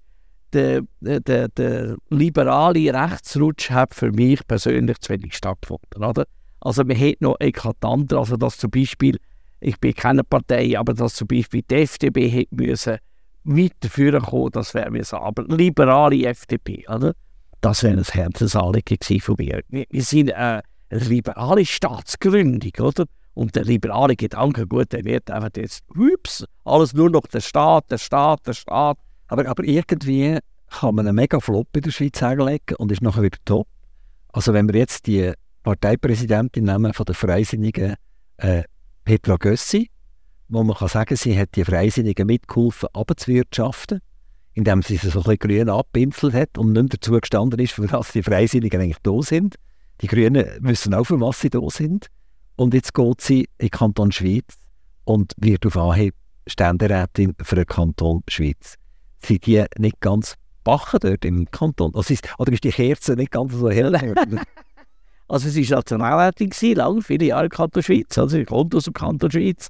[0.53, 6.05] der, der, der liberale Rechtsrutsch hat für mich persönlich zu wenig stattgefunden.
[6.05, 6.25] Oder?
[6.61, 9.19] Also man hätte noch eklatanter, also dass zum Beispiel,
[9.61, 12.99] ich bin keine Partei, aber dass zum Beispiel die FDP hätte müssen
[13.45, 15.17] weiterführen kommen, das wäre mir so.
[15.17, 17.15] Aber liberale FDP, oder?
[17.61, 19.63] das wäre ein Herzensanliegen von mir.
[19.69, 23.05] Wir, wir sind eine liberale Staatsgründung, oder?
[23.35, 27.91] Und der liberale Gedanke, gut, der wird einfach jetzt, hups, alles nur noch der Staat,
[27.91, 28.99] der Staat, der Staat.
[29.29, 30.39] Aber, aber irgendwie
[30.71, 33.67] kann man einen mega Flop in der Schweiz herlegen und ist nachher wieder top.
[34.33, 37.95] Also wenn wir jetzt die Parteipräsidentin nehmen von der Freisinnigen
[38.39, 38.65] äh,
[39.09, 39.89] Petra Gössi,
[40.51, 44.03] wo man kann sagen, sie hat die Freisinnigen mitgeholfen, abzuwirtschaften,
[44.53, 47.73] indem sie sie so ein bisschen grün abpimpselt hat und nicht mehr dazu gestanden ist,
[47.73, 49.55] für was die Freisinnigen eigentlich da sind.
[50.03, 52.09] Die Grünen wissen auch, für was sie da sind.
[52.57, 54.59] Und jetzt geht sie in den Kanton Schweiz
[55.05, 56.15] und wird auf Anhieb
[56.47, 58.75] Ständerätin für den Kanton Schweiz.
[59.25, 61.95] Sind die nicht ganz bachen dort im Kanton?
[61.95, 63.91] Ist, oder ist die Kerze nicht ganz so hell?
[65.29, 68.17] also sie war Nationalrätin, lange, viele Jahre Kanton Schweiz.
[68.17, 69.69] Also sie kommt aus dem Kanton Schweiz.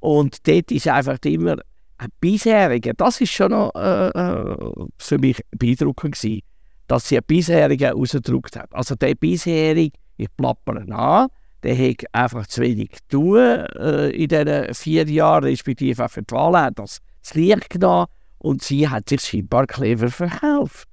[0.00, 1.56] Und dort ist einfach immer
[1.98, 4.56] ein bisheriger, das ist schon noch äh, äh,
[4.98, 6.42] für mich beeindruckend gewesen,
[6.88, 8.74] dass sie einen bisherigen rausgedruckt hat.
[8.74, 11.28] Also der bisherige, ich plappere an,
[11.62, 16.34] der hat einfach zu wenig tun äh, in diesen vier Jahren, respektive auch für die
[16.34, 18.06] Wahl, hat das, das Licht genommen
[18.38, 20.86] und sie hat sich scheinbar clever verkauft.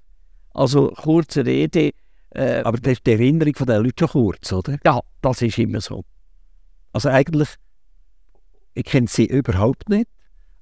[0.54, 1.92] Also kurze Rede.
[2.34, 4.78] Äh, Aber das ist die Erinnerung von den Leuten schon kurz, oder?
[4.84, 6.04] Ja, das ist immer so.
[6.92, 7.50] Also eigentlich,
[8.74, 10.08] ich kenne sie überhaupt nicht,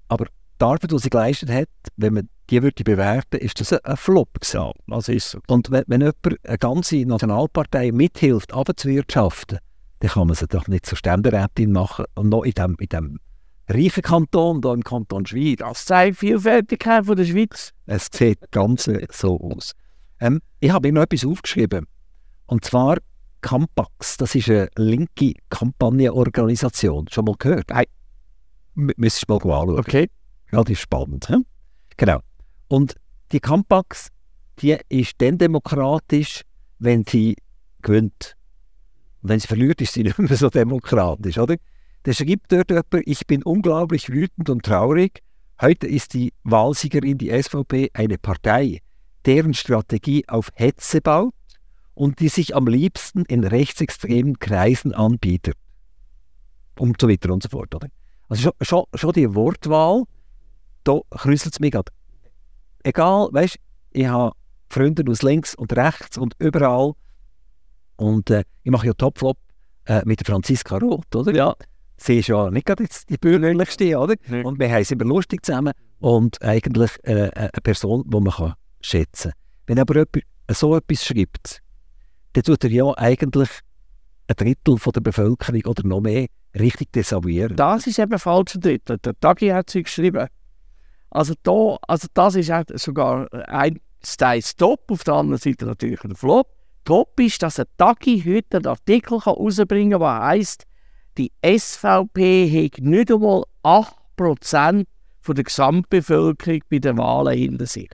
[0.07, 0.25] aber
[0.59, 4.29] die Arbeit, die sie geleistet hat, wenn man die würde bewerten, ist das ein Flop
[4.39, 4.71] gewesen.
[4.87, 5.39] Das ist so.
[5.47, 9.59] Und wenn, wenn jemand eine ganze Nationalpartei mithilft, abzuwirtschaften,
[9.99, 13.19] dann kann man sie doch nicht zur Ständerätin machen und noch in dem, in dem
[13.69, 15.59] reichen Kanton, hier im Kanton Schweiz.
[15.59, 17.71] Das zeigt die Vielfältigkeit von der Schweiz.
[17.85, 19.73] Es sieht ganz so aus.
[20.21, 21.87] Ähm, ich habe mir noch etwas aufgeschrieben.
[22.45, 22.97] Und zwar
[23.41, 24.17] Campax.
[24.17, 27.07] Das ist eine linke Kampagnenorganisation.
[27.09, 27.69] Schon mal gehört?
[27.69, 27.85] Nein.
[28.75, 29.79] Müsstest du mal anschauen.
[29.79, 30.07] Okay.
[30.51, 31.27] Ja, das ist spannend.
[31.27, 31.37] He?
[31.97, 32.19] Genau.
[32.67, 32.95] Und
[33.31, 34.09] die Campax,
[34.59, 36.41] die ist dann demokratisch,
[36.79, 37.35] wenn sie
[37.81, 38.35] gewinnt.
[39.21, 41.55] wenn sie verliert, ist sie nicht mehr so demokratisch, oder?
[42.03, 45.21] Da schreibt dort jemand, ich bin unglaublich wütend und traurig.
[45.61, 48.81] Heute ist die Wahlsiegerin, die SVP, eine Partei,
[49.25, 51.33] deren Strategie auf Hetze baut
[51.93, 55.55] und die sich am liebsten in rechtsextremen Kreisen anbietet.
[56.79, 57.87] Und so weiter und so fort, oder?
[58.29, 60.03] Also schon, schon, schon die Wortwahl,
[60.83, 61.91] da krüselt es mich gerade.
[62.83, 63.57] Egal, weißt
[63.93, 64.33] ich habe
[64.69, 66.93] Freunde aus links und rechts und überall.
[67.97, 69.37] Und äh, ich mache ja Topflop
[69.85, 71.35] äh, mit Franziska Roth, oder?
[71.35, 71.55] Ja.
[71.97, 74.15] Sie ist ja nicht gerade jetzt die bürgerlichste, oder?
[74.27, 74.43] Nee.
[74.43, 78.33] Und wir haben es immer lustig zusammen und eigentlich äh, äh, eine Person, die man
[78.33, 79.33] kann schätzen.
[79.67, 81.61] Wenn aber jemand so etwas schreibt,
[82.33, 83.49] dann tut er ja eigentlich
[84.27, 87.55] ein Drittel von der Bevölkerung oder noch mehr richtig desavouieren.
[87.55, 88.97] Das ist eben falsch ein Drittel.
[88.97, 90.27] Der Tagi hat sie geschrieben.
[91.09, 96.15] Also, da, also das ist sogar ein Style Stop, auf der anderen Seite natürlich ein
[96.15, 96.47] Flop.
[96.85, 100.65] Top ist, dass ein Tagi heute einen Artikel herausbringen kann, der heisst,
[101.17, 104.85] die SVP hat nicht einmal 8%
[105.19, 107.89] von der Gesamtbevölkerung bei den Wahlen hinter sich.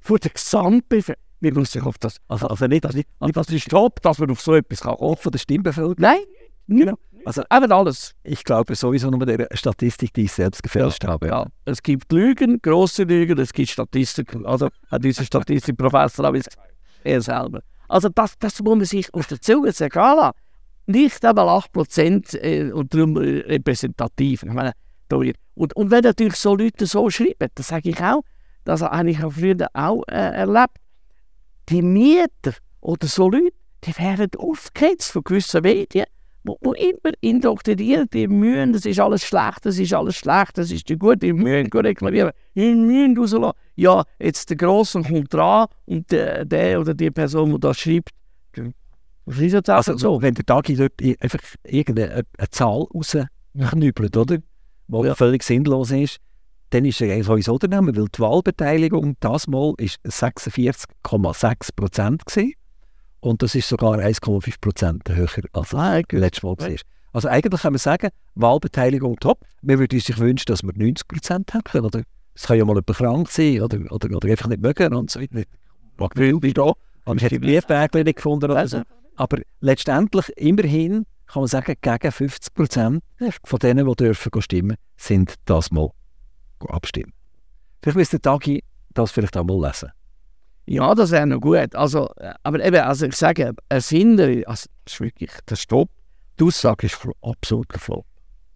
[0.00, 1.24] Von der Gesamtbevölkerung.
[1.40, 2.16] Wir müssen auf das.
[2.28, 4.96] Also, also nicht, also nicht, also das ist top, dass man auf so etwas kann.
[4.98, 5.96] Von der Stimmbevölkerung?
[5.98, 6.20] Nein,
[6.66, 6.98] genau.
[7.24, 8.14] Also eben alles.
[8.22, 11.28] Ich glaube sowieso nur der Statistik, die ich selbst gefälscht ja, habe.
[11.28, 11.46] Ja.
[11.64, 14.46] Es gibt Lügen, große Lügen, es gibt Statistiken.
[14.46, 16.34] Also hat unser Statistikprofessor auch
[17.04, 17.62] er selber.
[17.88, 20.36] Also das, das muss man sich auf der Zunge sagen lassen.
[20.86, 24.42] Nicht einmal 8% äh, und darum repräsentativ.
[24.42, 24.72] Ich meine,
[25.54, 28.22] und, und wenn natürlich so Leute so schreiben, das sage ich auch,
[28.64, 30.76] das habe ich auch früher auch äh, erlebt,
[31.68, 33.52] die Mieter oder so Leute,
[33.84, 36.06] die werden aufgehetzt von gewissen Medien
[36.44, 40.70] wo, wo immer indoktrinieren, die müssen, das ist alles schlecht, das ist alles schlecht, das
[40.70, 43.56] ist gut, die müssen reklamieren, die müssen rauslassen.
[43.76, 48.10] Ja, jetzt der Grosse kommt dran und der, der oder die Person, die das schreibt,
[49.26, 50.22] was ist jetzt also, so?
[50.22, 54.38] Wenn der dort einfach irgendeine eine Zahl rausknüppelt, oder?
[54.38, 55.14] Die ja.
[55.14, 56.16] völlig sinnlos ist,
[56.70, 62.54] dann ist er sowieso daneben, weil die Wahlbeteiligung das Mal ist 46,6 Prozent gewesen.
[63.20, 66.70] Und das ist sogar 1,5 Prozent höher als ah, letztes Mal war.
[67.12, 69.40] Also eigentlich kann man sagen, Wahlbeteiligung top.
[69.62, 71.84] Wir würden sich wünschen, dass wir 90 Prozent hätten.
[71.84, 72.02] Oder
[72.34, 75.20] es kann ja mal jemand krank sein oder, oder, oder einfach nicht mögen und so
[75.20, 75.42] weiter.
[75.98, 76.72] Was will ich da?
[77.04, 78.82] Und ich hätte Briefbägel nicht gefunden oder so.
[79.16, 83.02] Aber letztendlich, immerhin, kann man sagen, gegen 50 Prozent
[83.44, 85.90] von denen, die dürfen stimmen, sind das mal
[86.68, 87.12] abstimmen.
[87.82, 89.90] Vielleicht müsste Tagi das vielleicht auch mal lesen.
[90.66, 91.74] Ja, das wäre noch gut.
[91.74, 95.90] Also, äh, aber eben, also ich sage, Erfinder, also das ist wirklich der Stopp.
[96.38, 98.06] Die Aussage ist absolut Flop.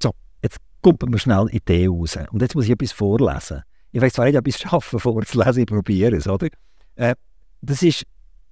[0.03, 0.13] So,
[0.43, 2.19] jetzt kommen wir schnell in die EU raus.
[2.31, 3.63] Und jetzt muss ich etwas vorlesen.
[3.93, 6.49] Ich weiß zwar nicht, ob ich es schaffe, vorzulesen, ich probiere es, oder?
[6.97, 7.15] Äh,
[7.63, 8.05] das ist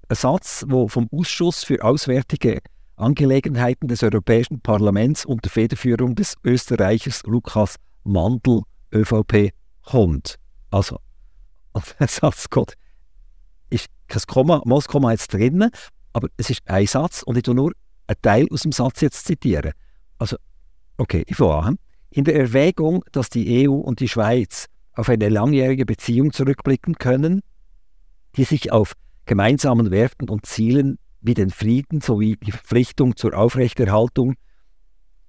[0.08, 2.60] ein Satz, der vom Ausschuss für Auswärtige
[2.96, 8.62] Angelegenheiten des Europäischen Parlaments unter Federführung des Österreichers Lukas Mandl,
[8.92, 9.52] ÖVP,
[9.82, 10.36] kommt.
[10.70, 10.98] Also,
[11.98, 12.74] der Satz geht,
[13.70, 15.70] ist kein Komma, mal Komma jetzt drinnen,
[16.12, 17.72] aber es ist ein Satz und ich tue nur
[18.06, 19.72] einen Teil aus dem Satz jetzt zitieren.
[20.18, 20.36] Also,
[20.98, 21.78] okay, ich fange an.
[22.10, 27.40] In der Erwägung, dass die EU und die Schweiz auf eine langjährige Beziehung zurückblicken können,
[28.36, 28.92] die sich auf
[29.24, 34.34] gemeinsamen Werten und Zielen wie den Frieden sowie die Verpflichtung zur Aufrechterhaltung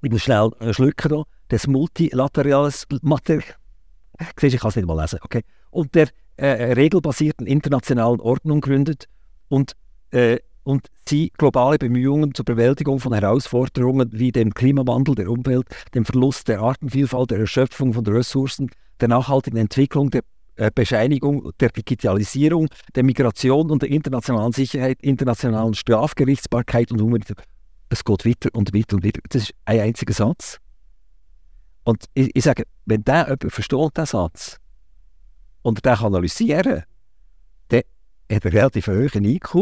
[0.03, 1.23] ich muss schnell schlucken
[1.53, 3.37] des Multilaterales Mater
[4.41, 9.05] ich kann es nicht mal lesen, okay, und der äh, regelbasierten internationalen Ordnung gründet
[9.49, 9.73] und,
[10.11, 16.05] äh, und sie globale Bemühungen zur Bewältigung von Herausforderungen wie dem Klimawandel, der Umwelt, dem
[16.05, 20.21] Verlust der Artenvielfalt, der Erschöpfung von Ressourcen, der nachhaltigen Entwicklung, der
[20.55, 27.37] äh, Bescheinigung der Digitalisierung, der Migration und der internationalen Sicherheit, internationalen Strafgerichtsbarkeit und Humanität.
[27.89, 29.21] Es geht weiter und weiter und weiter.
[29.29, 30.59] Das ist ein einziger Satz.
[31.83, 34.57] Und ich, ich sage, wenn der jemand versteht, den Satz,
[35.61, 36.83] und den analysieren
[37.69, 37.81] dann
[38.31, 39.55] hat er relativ hohen IQ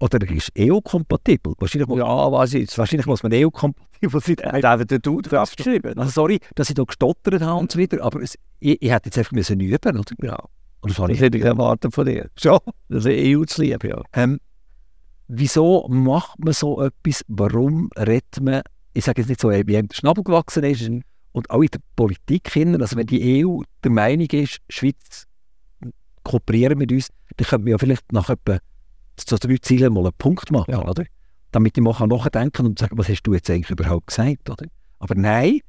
[0.00, 1.54] oder er ist EU-kompatibel.
[1.58, 2.76] Wahrscheinlich, muss, Ja, was jetzt?
[2.78, 4.36] wahrscheinlich muss man EU-kompatibel sein.
[4.44, 5.98] Hat einfach der Dude draufgeschrieben.
[5.98, 9.06] Also sorry, dass ich da gestottert habe und so weiter, aber es, ich, ich hätte
[9.08, 10.14] jetzt einfach müssen üben oder?
[10.22, 10.38] Ja.
[10.80, 11.20] Und das Das ich.
[11.20, 12.30] hätte ich erwartet von dir.
[12.38, 12.58] Schon.
[12.88, 14.00] Das ist EU zu lieb, ja.
[14.12, 14.38] Ähm,
[15.26, 17.24] wieso macht man so etwas?
[17.26, 18.62] Warum redet man,
[18.92, 20.88] ich sage jetzt nicht so, wie ihm der Schnabel gewachsen ist,
[21.32, 25.26] und auch in der Politik hin, also wenn die EU der Meinung ist, Schweiz
[26.24, 28.58] kooperieren mit uns, dann könnte man ja vielleicht nach etwa
[29.18, 30.86] so drei Zielen mal einen Punkt machen, Ja.
[30.86, 31.04] oder?
[31.52, 34.66] Damit ich mal kann nachdenken und sagen, was hast du jetzt eigentlich überhaupt gesagt, oder?
[34.98, 35.60] Aber nein,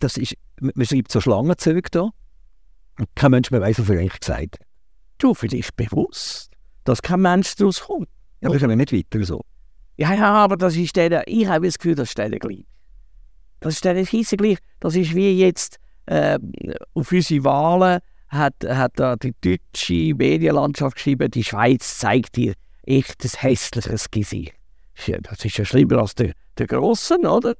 [0.00, 2.10] das ist, man schreibt so Schlangenzüge da
[2.98, 4.66] und kein Mensch mehr weiß, was er eigentlich gesagt hat.
[5.18, 6.50] Du, vielleicht bewusst,
[6.84, 8.08] dass kein Mensch daraus kommt.
[8.40, 9.44] Ja, wir können nicht weiter so.
[9.96, 12.64] Ja, ja, aber das ist denen, ich habe das Gefühl, das ist denen gleich.
[13.66, 14.58] Das ist denen scheisse gleich.
[14.78, 16.38] Das ist wie jetzt äh,
[16.94, 17.98] auf unsere Wahlen
[18.28, 24.54] hat, hat da die deutsche Medienlandschaft geschrieben, die Schweiz zeigt dir echt ein hässliches Gesicht.
[25.06, 27.56] Ja, Das ist ja schlimmer als der, der Grossen, oder?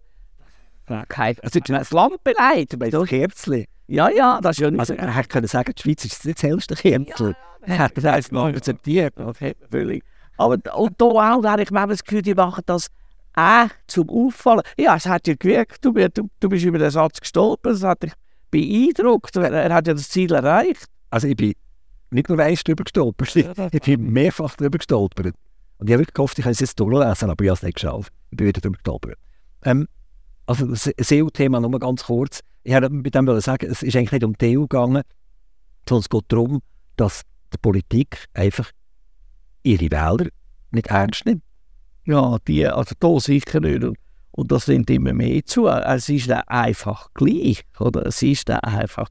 [0.87, 2.77] Also, das Land beleidigt.
[2.79, 3.67] Das Kerzli.
[3.89, 6.39] Ja, ja, das ist ja nicht Also er hätte können sagen, die Schweiz ist nicht
[6.39, 7.35] das hellste Kerzli.
[7.63, 9.19] Er hat das mal akzeptiert.
[9.19, 10.05] Okay, völlig.
[10.37, 12.87] Aber und da auch, da habe ich manchmal das Gefühl, die machen das
[13.37, 14.63] auch zum Auffallen.
[14.77, 18.03] Ja, es hat ja gewirkt, du, du, du bist über den Satz gestolpert, es hat
[18.03, 18.13] dich
[18.51, 20.87] beeindruckt, er, hat ja das Ziel erreicht.
[21.11, 21.53] Also ich bin
[22.11, 25.35] nicht nur eins drüber gestolpert, ich, ich bin mehrfach drüber gestolpert.
[25.79, 27.75] Und ich habe wirklich gehofft, ich kann es jetzt durchlesen, aber ich habe es nicht
[27.75, 28.13] geschafft.
[28.31, 29.19] Ich bin wieder drüber gestolpert.
[29.63, 29.87] Ähm,
[30.47, 32.41] also das SEO-Thema nur ganz kurz.
[32.63, 35.03] Ich wollte mit dem sagen, es ist eigentlich nicht um die EU gegangen,
[35.89, 36.63] sondern es geht darum,
[36.97, 37.23] dass
[37.53, 38.71] die Politik einfach
[39.63, 40.29] ihre Wähler
[40.71, 41.43] nicht ernst nimmt.
[42.07, 43.85] Ja, die, also da sicher nicht.
[43.85, 43.97] Und,
[44.33, 45.67] und das nimmt immer mehr zu.
[45.67, 48.07] Es ist dann einfach gleich, oder?
[48.07, 49.09] Es ist dann einfach...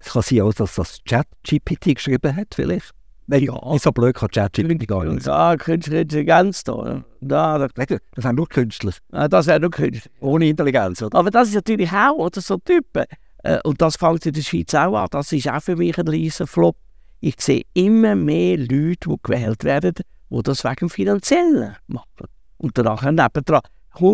[0.00, 2.92] Es kann sein, auch, dass das ChatGPT geschrieben hat, vielleicht.
[3.26, 3.72] Nein, ja.
[3.72, 5.26] nicht so blöd kann ChatGPT gar nicht.
[5.26, 7.02] Ja, künstliche Intelligenz da.
[7.20, 10.12] Da, da, Nein, Das wäre nur künstlich, das wäre noch künstlich.
[10.20, 11.02] ohne Intelligenz.
[11.02, 11.18] Oder?
[11.18, 13.04] Aber das ist natürlich auch, oder so Typen.
[13.42, 15.08] Äh, und das fängt in der Schweiz auch an.
[15.10, 16.76] Das ist auch für mich ein riesen Flop.
[17.20, 19.94] Ich sehe immer mehr Leute, die gewählt werden,
[20.30, 22.26] die das wegen dem Finanziellen machen.
[22.58, 23.60] Und danach nebendran.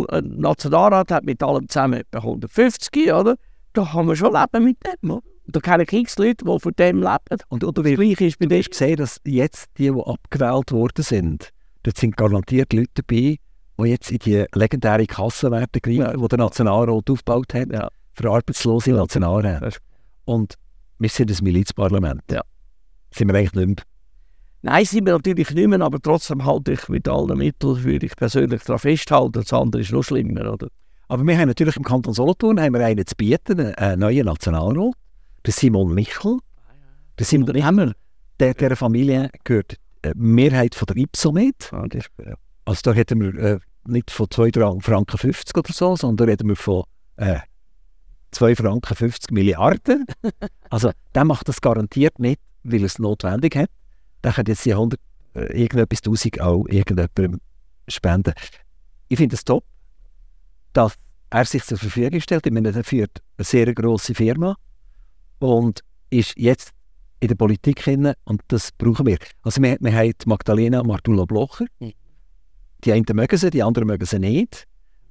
[0.09, 3.37] Ein Nationalrat hat mit allem zusammen etwa 150, oder?
[3.73, 5.23] Da kann man schon leben mit dem, oder?
[5.47, 7.39] Da kenne ich x Leute, die von dem leben.
[7.49, 8.59] Und, und Das Gleiche ist bei dir.
[8.59, 11.51] hast gesehen, dass jetzt die, die abgewählt worden sind,
[11.83, 13.37] dort sind garantiert Leute dabei,
[13.79, 16.13] die jetzt in die legendäre Kasse werden greifen, Ja.
[16.17, 17.89] die der Nationalrat aufgebaut hat, Ja.
[18.15, 19.77] für arbeitslose Nationalräte.
[20.25, 20.55] Und
[20.99, 22.23] wir sind ein Milizparlament.
[22.31, 22.41] Ja.
[23.13, 23.77] Sind wir eigentlich nicht mehr.
[24.65, 28.17] Nein, sind wir natürlich nicht mehr, aber trotzdem halte ich mit allen Mitteln, würde ich
[28.17, 29.33] persönlich daran festhalten.
[29.33, 30.69] Das andere ist noch schlimmer, oder?
[31.09, 34.25] Aber wir haben natürlich im Kanton Solothurn haben wir einen zu bieten, einen, einen neuen
[34.25, 34.95] Nationalrat,
[35.45, 36.39] der Simon Michel.
[37.19, 37.93] Der Simon Michel, haben wir.
[38.41, 41.71] der, der Familie gehört die Mehrheit von der Ipsomed.
[42.25, 42.35] Ja.
[42.65, 44.51] Also da reden wir äh, nicht von 2
[44.81, 46.85] Franken 50 oder so, sondern reden wir von
[47.17, 47.41] äh,
[48.31, 50.07] 2 Franken 50 Milliarden.
[50.71, 53.69] also der macht das garantiert nicht, weil er es notwendig hat.
[54.25, 54.99] Der kann jetzt die 100,
[55.35, 57.41] äh, irgendetwas 1000 auch irgendjemandem
[57.89, 58.33] spenden.
[59.09, 59.65] Ich finde es top,
[60.73, 60.95] dass
[61.31, 62.47] er sich zur Verfügung stellt.
[62.47, 64.57] Ich meine, er führt eine sehr grosse Firma
[65.39, 66.73] und ist jetzt
[67.21, 69.19] in der Politik hin und das brauchen wir.
[69.43, 71.67] Also wir, wir haben Magdalena Martula Blocher.
[71.81, 71.93] Mhm.
[72.85, 74.67] Die einen mögen sie, die anderen mögen sie nicht.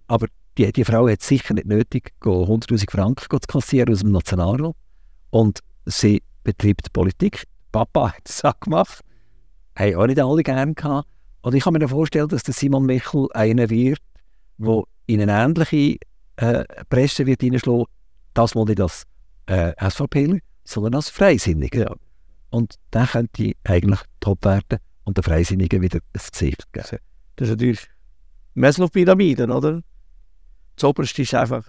[0.08, 4.76] Aber die, die Frau hat sicher nicht nötig, 100'000 Franken zu kassieren aus dem Nationalrat.
[5.32, 7.44] Und sie betreibt Politik.
[7.74, 9.04] Papa hat es auch gemacht.
[9.78, 11.10] Haben auch nicht alle gerne gehabt.
[11.42, 14.00] Und ich kann mir vorstellen, dass der Simon Michel einer wird,
[14.58, 15.98] der in eine ähnliche
[16.38, 17.86] äh, Presse wird reinschlagen,
[18.34, 19.04] das mal nicht als
[19.48, 21.90] äh, SVPler, sondern als Freisinniger.
[21.90, 21.96] Ja.
[22.52, 27.00] Und der könnte eigentlich top werden und der Freisinnigen wieder ein Gesicht geben.
[27.36, 27.88] Das ist natürlich
[28.54, 29.82] Maslow-Pyramiden, oder?
[30.76, 31.68] Das oberste ist einfach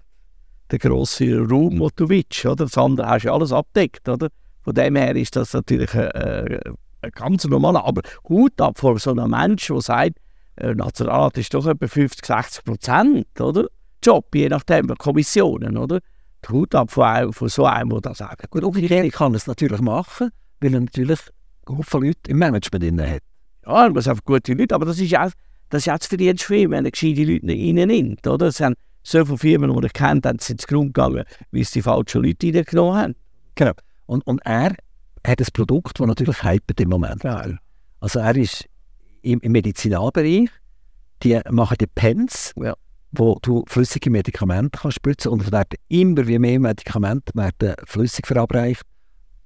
[0.71, 2.67] der grosse Raum, den du willst, oder?
[2.67, 4.29] Das andere hast du ja alles abdeckt, oder?
[4.65, 6.61] Von dem her ist das natürlich ein, ein,
[7.03, 10.17] ein ganz normaler, aber Hut ab vor so einem Menschen, der sagt,
[10.57, 13.67] äh, Nationalrat ist doch etwa 50, 60 Prozent, oder?
[14.03, 16.01] Job, je nachdem, Kommissionen, oder?
[16.47, 18.51] Die Hut ab von, von so einem, der das sagt.
[18.51, 21.21] Gut, umgekehrt kann er es natürlich machen, weil er natürlich
[21.69, 23.23] Haufen Leute im Management drin hat.
[23.67, 25.31] Ja, man einfach gute Leute, aber das ist ja
[25.71, 26.17] das ist für
[26.55, 28.47] ihn, wenn er gescheite Leute rein nimmt, oder?
[28.47, 31.83] Es haben so viele Firmen, die er kennt, sind ins Grund gegangen, weil sie die
[31.83, 33.15] falschen Leute reingenommen haben.
[33.55, 33.73] Genau.
[34.07, 34.75] Und, und er
[35.27, 37.23] hat ein Produkt, das natürlich hypet im Moment.
[38.01, 38.67] Also er ist
[39.23, 40.51] im, im Medizinalbereich,
[41.23, 42.75] die machen die Pens, Ja.
[43.13, 48.27] wo du flüssige Medikamente kannst spritzen und es werden immer wie mehr Medikamente werden flüssig
[48.27, 48.83] verabreicht,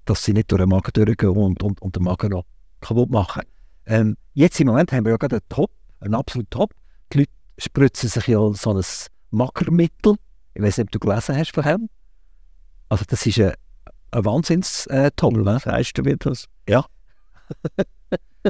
[0.05, 2.45] dass sie nicht durch den Magen durchgehen und, und, und den Magen noch
[2.81, 3.43] kaputt machen.
[3.87, 6.75] Ähm, jetzt im Moment haben wir ja gerade einen Top, einen absoluten Top.
[7.13, 8.83] Die Leute spritzen sich ja so ein
[9.31, 10.17] Mackermittel.
[10.55, 11.89] Ich weiß nicht, ob du gelesen hast von ihm.
[12.89, 13.53] Also das ist ein,
[14.11, 15.37] ein Wahnsinns-Top.
[15.37, 15.45] ne?
[15.45, 16.47] Was heißt du mir das?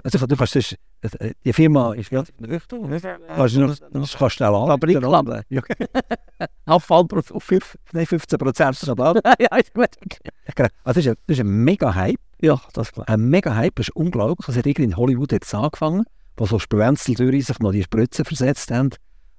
[0.05, 0.77] Also du kannst das,
[1.15, 2.71] äh, die Firma ist ja kannst
[3.57, 4.69] du noch, das kannst schnell an.
[4.69, 5.43] Fabrikklappe.
[5.49, 5.63] Ja,
[6.67, 7.61] Abfallprofil.
[7.93, 8.83] nein, 15 Prozent
[9.41, 9.89] ja, ist gut.
[10.55, 10.69] Genau.
[10.85, 12.21] Also das ist ein, das ist ein mega Hype.
[12.41, 13.09] Ja, das ist klar.
[13.09, 14.47] Ein mega Hype, das ist unglaublich.
[14.47, 16.05] Also hat irgendwie in Hollywood jetzt angefangen,
[16.37, 18.91] wo so Spenzeltüren sich noch die Spritzen versetzt haben.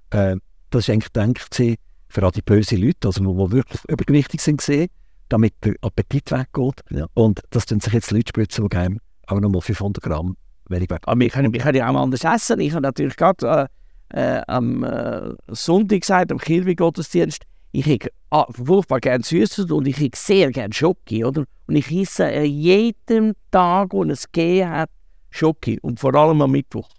[0.10, 0.38] Äh,
[0.71, 1.77] das ist eigentlich gedacht gewesen
[2.10, 4.89] für adipöse Leute, also die wirklich übergewichtig sind, gesehen,
[5.29, 6.81] damit der Appetit weggeht.
[6.89, 7.07] Ja.
[7.13, 10.35] Und das tun sich jetzt Leute spritzen, die gerne auch nochmal 500 Gramm
[10.67, 11.05] weniger werden.
[11.05, 12.59] Aber wir können, wir können ja auch anders essen.
[12.59, 13.69] Ich habe natürlich gerade
[14.13, 19.87] äh, äh, am äh, Sonntag gesagt, am Kirby-Gottesdienst, ich hätte ah, furchtbar gerne Süßes und
[19.87, 21.45] ich hätte sehr gerne Schoki, oder?
[21.67, 24.89] Und ich esse an jedem Tag, wo es gegeben hat,
[25.29, 25.79] Schoki.
[25.81, 26.89] Und vor allem am Mittwoch.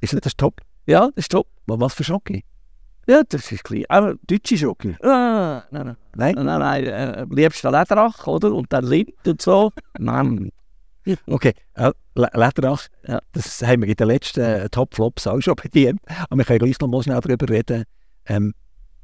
[0.00, 0.60] Ist nicht das top?
[0.86, 1.46] Ja, das ist top.
[1.66, 2.42] Aber Was für Schocke?
[3.08, 3.84] Ja, das ist klein.
[3.88, 4.96] Aber deutsche Schoki.
[5.02, 5.96] Ah, nein, nein.
[6.14, 6.34] Nein?
[6.36, 8.52] Nein, nein, äh, am liebsten Lederach, oder?
[8.52, 9.72] Und dann Lind und so.
[9.98, 10.50] Nein.
[11.26, 13.20] Okay, äh, Le- Lederach, Ja.
[13.32, 16.00] das haben wir in den letzten äh, Top-Flops auch schon bedient.
[16.30, 17.84] Aber wir können gleich noch mal schnell darüber reden.
[18.26, 18.54] Ähm,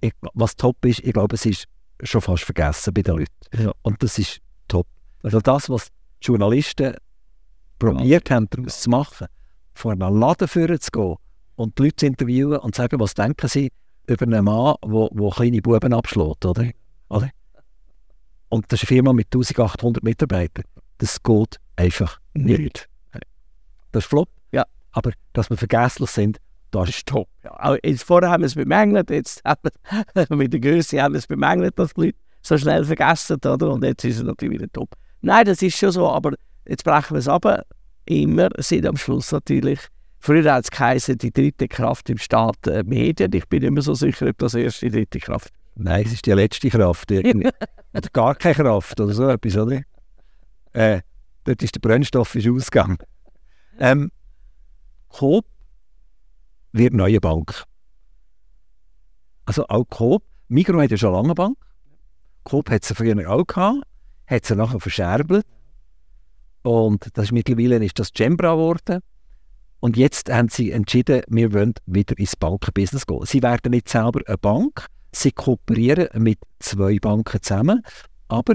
[0.01, 1.65] ich, was top ist, ich glaube, es ist
[2.05, 3.33] schon fast vergessen bei den Leuten.
[3.65, 3.73] Ja.
[3.83, 4.87] Und das ist top.
[5.25, 5.89] Also das, was
[6.23, 6.95] die Journalisten
[7.81, 9.27] probiert haben, daraus zu machen,
[9.75, 11.17] vor einen Laden führen zu gehen
[11.57, 13.73] und die Leute zu interviewen und zu sagen, was denken sie
[14.09, 16.71] über einen Mann, der wo, wo kleine Buben abschlägt, oder?
[17.09, 17.31] oder?
[18.49, 20.65] Und das ist eine Firma mit 1800 Mitarbeitern.
[20.99, 22.89] Das geht einfach nicht.
[23.93, 24.29] Das ist flop.
[24.53, 24.65] Ja.
[24.93, 26.39] Aber dass wir vergesslich sind,
[26.71, 27.29] das ist top.
[27.45, 29.61] Ja, jetzt vorher haben wir es bemängelt, jetzt haben
[30.15, 33.71] wir, mit der Größe haben wir es bemängelt, dass die Leute so schnell vergessen, oder?
[33.71, 34.95] Und jetzt ist es natürlich wieder top.
[35.21, 36.35] Nein, das ist schon so, aber
[36.67, 37.67] jetzt brechen wir es ab.
[38.05, 39.81] Immer sind am Schluss natürlich,
[40.19, 43.33] früher hat es geheißen, die dritte Kraft im Staat äh, Medien.
[43.33, 46.33] Ich bin immer so sicher, ob das erst die dritte Kraft Nein, es ist die
[46.33, 47.11] letzte Kraft.
[47.13, 47.49] Irgendwie.
[47.95, 49.83] oder gar keine Kraft oder so etwas, oder?
[50.73, 51.03] Äh,
[51.45, 52.99] dort ist der Brennstoff ist ausgegangen.
[53.79, 54.11] Ähm,
[55.09, 55.47] Coop
[56.73, 57.65] wird neue Bank.
[59.47, 60.25] Also auch Coop.
[60.49, 61.57] Migros hat ja schon lange Bank.
[62.43, 63.85] Coop hat sie früher auch gehabt,
[64.27, 65.47] hat sie nachher verscherbelt.
[66.63, 69.01] Und das ist mittlerweile ist das Gembra geworden.
[69.81, 73.25] Und jetzt haben sie entschieden, wir wollen wieder ins Bankenbusiness gehen.
[73.25, 77.85] Sie werden nicht selber eine Bank, sie kooperieren mit zwei Banken zusammen,
[78.29, 78.55] aber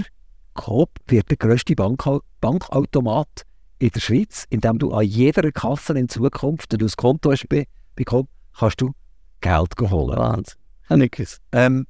[0.54, 2.04] Coop wird der grösste Bank
[2.40, 3.42] Bankautomat
[3.78, 7.48] in der Schweiz, indem du an jeder Kasse in Zukunft, wenn du ein Konto hast
[7.48, 7.66] bei,
[7.96, 8.92] bei Coop, kannst du
[9.40, 10.16] Geld holen.
[10.16, 11.10] Wahnsinn.
[11.10, 11.40] Gewusst.
[11.52, 11.86] Ähm,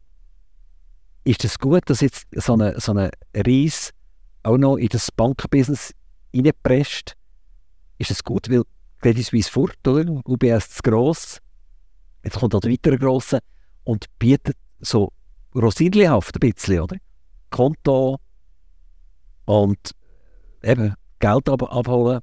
[1.24, 3.90] ist es gut, dass jetzt so eine, so eine Reis
[4.42, 5.92] auch noch in das Bankenbusiness
[6.34, 7.16] reinpresst?
[7.98, 8.62] Ist es gut, weil
[9.04, 10.10] Credit Suisse fort, oder?
[10.24, 11.38] UBS zu gross.
[12.24, 13.40] Jetzt kommt halt weiter grosse
[13.84, 15.12] und bietet so
[15.54, 16.96] rosinenhaft ein bisschen, oder?
[17.50, 18.16] Konto
[19.44, 19.90] und
[20.62, 22.20] eben Geld ab abholen.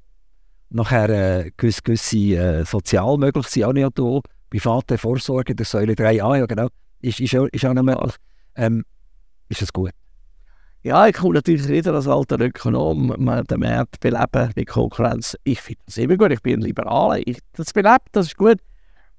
[0.70, 4.20] Nachher äh, gewisse, gewisse äh, sind auch nicht da.
[4.50, 6.66] Private Vorsorge der Säule 3a, ja genau,
[7.00, 8.16] ist, ist, auch, ist auch noch möglich.
[8.56, 8.84] Ähm,
[9.48, 9.92] ist es gut?
[10.84, 15.36] Ja, ich komme natürlich wieder als alter Ökonom, den Markt beleben, die Konkurrenz.
[15.44, 17.20] Ich finde das immer gut, ich bin ein Liberaler.
[17.24, 18.58] Ich, das belebt, das ist gut.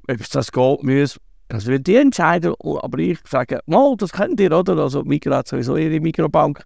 [0.10, 2.54] Ob es das geht, muss, das wird die entscheiden.
[2.60, 4.78] Aber ich sage, no, das könnt ihr, oder?
[4.78, 6.66] Also Migros hat sowieso ihre Mikrobank.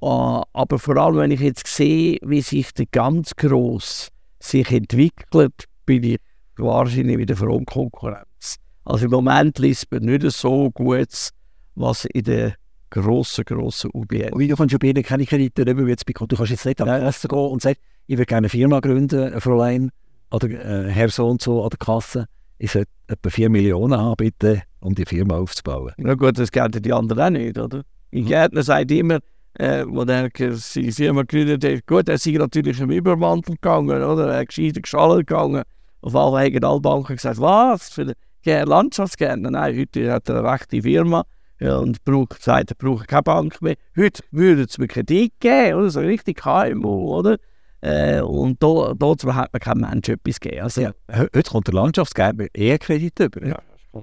[0.00, 5.64] Uh, aber vor allem, wenn ich jetzt sehe, wie sich der ganz gross sich entwickelt,
[5.84, 6.18] bin ich
[6.56, 8.56] wahrscheinlich wieder für Konkurrenz.
[8.86, 11.28] Also im Moment liest man nicht so gut,
[11.74, 12.54] was in der
[12.90, 14.30] grossen, grossen UBS.
[14.36, 17.04] Wie du bei ihnen keine Kredite wie jetzt bei Du kannst jetzt nicht an die
[17.04, 19.90] Kasse gehen und sagen, ich würde gerne eine Firma gründen, Fräulein
[20.30, 22.26] oder äh, Herr so und so an der Kasse.
[22.58, 25.92] Ich sollte etwa 4 Millionen haben, bitte, um die Firma aufzubauen.
[25.96, 27.82] Na gut, das gelten die anderen auch nicht, oder?
[28.12, 28.26] Ein mhm.
[28.26, 29.20] Gärtner sagt immer,
[29.54, 34.28] äh, wo der seine Firma gegründet hat, gut, er sei natürlich im Übermantel gegangen, oder?
[34.28, 35.62] Er ist gescheiter geschallt gegangen.
[36.02, 38.14] Auf einmal haben alle Banken gesagt, was, für
[38.44, 39.50] den Landschaftsgärtner?
[39.50, 41.24] Nein, heute hat er eine rechte Firma
[41.60, 43.76] ja, und braucht, sagt, er braucht keine Bank mehr.
[43.96, 45.90] Heute würde es mir Kredit geben, oder?
[45.90, 47.36] So richtig KMU, oder?
[47.82, 50.62] Äh, und da, dazu hat man keinem Menschen etwas gegeben.
[50.62, 53.46] Also, ja, heute kommt der Landschaftsgärtner eher Kredit über.
[53.46, 53.58] Ja.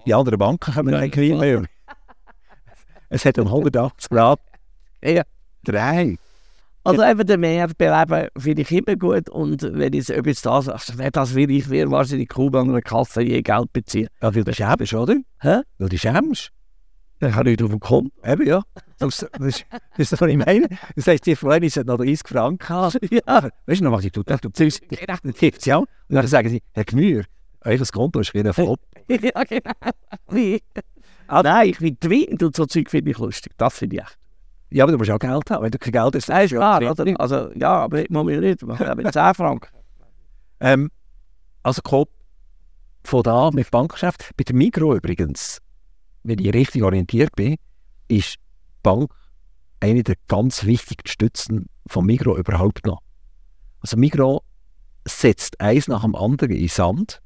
[0.05, 1.63] Die anderen Banken haben ja, keinen Kredit mehr.
[3.09, 4.39] es hat um 180 Grad.
[5.03, 5.23] Ja.
[5.63, 6.17] Drei.
[6.83, 10.69] Also eben den Markt beleben finde ich immer gut und wenn ich ob jetzt das,
[10.69, 14.07] also wenn das will, ich will wahrscheinlich kaum an einer Kasse je Geld beziehen.
[14.21, 15.15] Ja, weil du schämst, oder?
[15.41, 15.59] Hä?
[15.79, 16.53] Weil du schämst.
[17.19, 18.11] Dann kann ich drauf kommen.
[18.23, 18.61] Eben, ja.
[18.99, 19.65] Das, ist
[19.97, 20.69] das, was ich meine.
[20.95, 22.91] Das heisst, die Freundin hat noch 30 Franken.
[23.11, 23.49] Ja.
[23.65, 24.23] Weißt du noch, was ich tue?
[24.23, 27.23] Du ziehst dann tippt sie an und dann sagen sie, Herr Gmür,
[27.61, 28.79] euer Konto ist wieder Flop.
[29.07, 29.71] ja, genau.
[30.29, 30.61] Wie?
[31.27, 33.53] Ah, nein, ich finde Tweeten und so Zeug finde ich lustig.
[33.57, 34.17] Das finde ich echt.
[34.69, 35.63] Ja, aber du musst auch Geld haben.
[35.63, 37.19] Wenn du kein Geld hast, Nein, ist klar, oder?
[37.19, 38.61] Also, ja, aber ich muss mich nicht.
[38.61, 39.69] Ich habe 10 Franken.
[40.59, 40.89] Ähm,
[41.63, 42.09] also, Coop
[43.03, 44.31] von da mit Bankgeschäft.
[44.35, 45.59] Bei der Migro übrigens,
[46.27, 47.55] wenn ich richtig orientiert bin,
[48.07, 48.39] ist die
[48.83, 49.11] Bank
[49.79, 53.01] eine der ganz wichtigsten Stützen von Migro überhaupt noch.
[53.79, 54.43] Also Migro
[55.05, 57.21] setzt eins nach dem anderen in Sand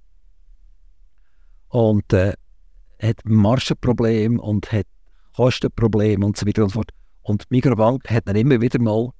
[1.69, 2.33] und äh,
[3.01, 4.85] hat Margenprobleme und hat
[5.35, 6.91] Kostenprobleme und so weiter und so fort.
[7.23, 9.11] Und die Mikrobank hat dann immer wieder mal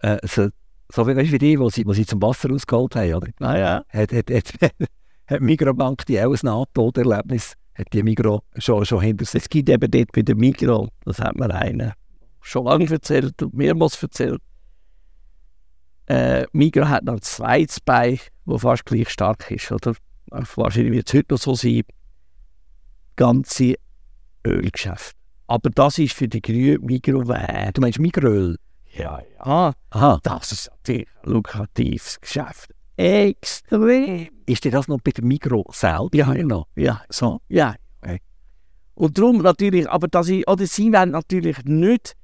[0.00, 0.48] äh, so,
[0.90, 3.28] so wie, weißt, wie die, wo sie, wo sie zum Wasser ausgeholt haben, oder?
[3.40, 3.84] Ah, ja.
[3.88, 4.52] Hat, hat, hat,
[5.26, 9.42] hat die Mikrobank die auch ein Nahtoderlebnis, hat die Mikro schon, schon hinter sich.
[9.42, 11.94] Es gibt eben dort bei der Mikro, das hat mir einer
[12.40, 14.40] schon lange erzählt und mehrmals erzählt,
[16.06, 19.94] äh, Migros hat noch ein zweites Bein, das fast gleich stark ist, oder?
[20.26, 21.82] Wahrscheinlich wird es heute noch so sein.
[23.16, 23.74] Ganze
[24.46, 25.16] Ölgeschäft.
[25.46, 27.70] Aber das ist für die grüne Mikrowelle.
[27.72, 28.58] Du meinst Mikröl?
[28.92, 29.72] Ja, ja.
[29.90, 30.20] Aha.
[30.22, 32.70] Das ist natürlich ein lukratives Geschäft.
[32.96, 34.28] Extrem.
[34.46, 36.14] Ist dir das noch bei der Mikro selbst?
[36.14, 36.66] Ja, genau.
[36.76, 37.02] Ja.
[37.08, 37.40] So?
[37.48, 37.74] Ja.
[38.00, 38.20] Okay.
[38.94, 42.14] Und darum natürlich, aber das ist, oder sie werden natürlich nicht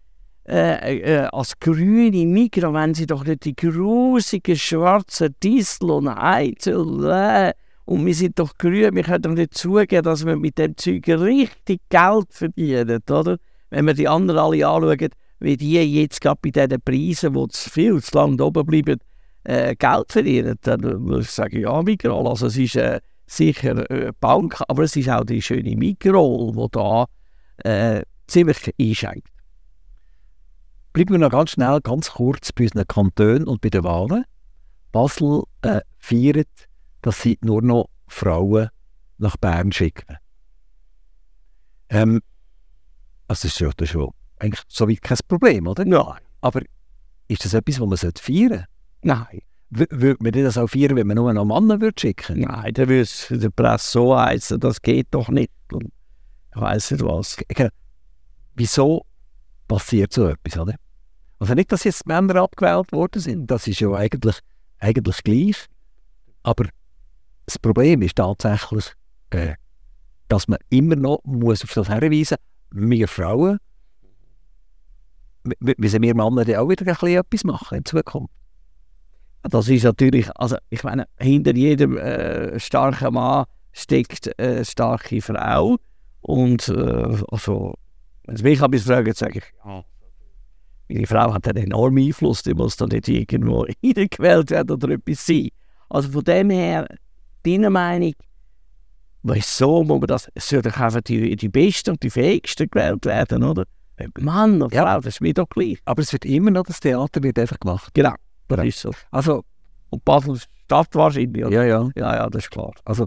[0.48, 7.10] äh, äh, als grüne Mikro, wenn sie doch nicht die grusigen schwarzen Diesel und Heizöl,
[7.10, 7.52] äh,
[7.90, 11.08] und wir sind doch grün, wir können doch nicht zugeben, dass wir mit dem Zeug
[11.08, 13.38] richtig Geld verdienen, oder?
[13.70, 15.08] Wenn wir die anderen alle anschauen,
[15.40, 19.00] wie die jetzt gerade bei diesen Preisen, die zu viel zu lange oben bleiben,
[19.44, 22.28] äh, Geld verdienen, dann muss ich sagen, ja, Migros.
[22.28, 26.66] Also es ist äh, sicher eine Bank, aber es ist auch die schöne Migros, die
[26.72, 27.06] da
[27.64, 29.28] äh, ziemlich einschenkt.
[30.92, 34.24] Bleiben wir noch ganz schnell, ganz kurz bei unseren Kantonen und bei den Wahlen.
[34.92, 36.48] Basel äh, feiert
[37.02, 38.68] dass sie nur noch Frauen
[39.18, 40.16] nach Bern schicken.
[41.88, 42.20] Ähm,
[43.28, 45.84] also das ist ja das schon eigentlich soweit kein Problem, oder?
[45.84, 46.18] Nein.
[46.40, 46.62] Aber
[47.28, 48.64] ist das etwas, was man feiern sollte?
[49.02, 49.40] Nein.
[49.70, 53.02] würde man das auch feiern, wenn man nur noch Männer würde schicken Nein, dann würde
[53.02, 55.52] es der Presse so heißen, das geht doch nicht.
[55.72, 55.92] Und
[56.54, 57.36] ich weiss nicht was.
[57.48, 57.70] Genau.
[58.56, 59.06] Wieso
[59.68, 60.74] passiert so etwas, oder?
[61.38, 64.38] Also nicht, dass jetzt Männer abgewählt worden sind, das ist ja eigentlich,
[64.78, 65.66] eigentlich gleich.
[66.42, 66.68] Aber
[67.46, 68.92] das Problem ist tatsächlich,
[69.30, 69.54] äh,
[70.28, 72.36] dass man immer noch muss auf das hinweisen
[72.70, 73.58] muss, wir Frauen,
[75.60, 78.34] müssen wir Männer dann auch wieder ein bisschen etwas machen in Zukunft.
[79.42, 85.76] Das ist natürlich, also ich meine, hinter jedem äh, starken Mann steckt eine starke Frau.
[86.20, 87.74] Und äh, also,
[88.24, 89.82] wenn Sie mich etwas fragen, sage ich, ja,
[90.88, 95.26] meine Frau hat einen enormen Einfluss, die muss da nicht irgendwo reingewählt werden oder etwas
[95.26, 95.48] sein.
[95.88, 96.86] Also von dem her,
[97.44, 98.12] deiner Meinung,
[99.22, 103.06] wieso muss man das, es soll doch einfach die, die Besten und die Fähigsten gewählt
[103.06, 103.64] werden, oder?
[104.18, 104.82] Mann oder ja.
[104.84, 105.78] Frau, das ist mir doch gleich.
[105.84, 107.92] Aber es wird immer noch, das Theater wird einfach gemacht.
[107.92, 108.14] Genau,
[108.56, 108.68] das ja.
[108.68, 108.90] ist so.
[109.10, 109.44] Also,
[109.90, 111.54] und Basel Stadt wahrscheinlich, oder?
[111.54, 111.90] Ja, ja.
[111.96, 112.72] Ja, ja, das ist klar.
[112.84, 113.06] Also,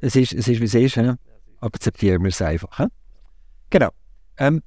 [0.00, 1.12] es ist, es ist wie es ist, he?
[1.60, 2.76] akzeptieren wir es einfach.
[2.76, 2.86] He?
[3.70, 3.88] Genau.
[4.36, 4.62] Ähm,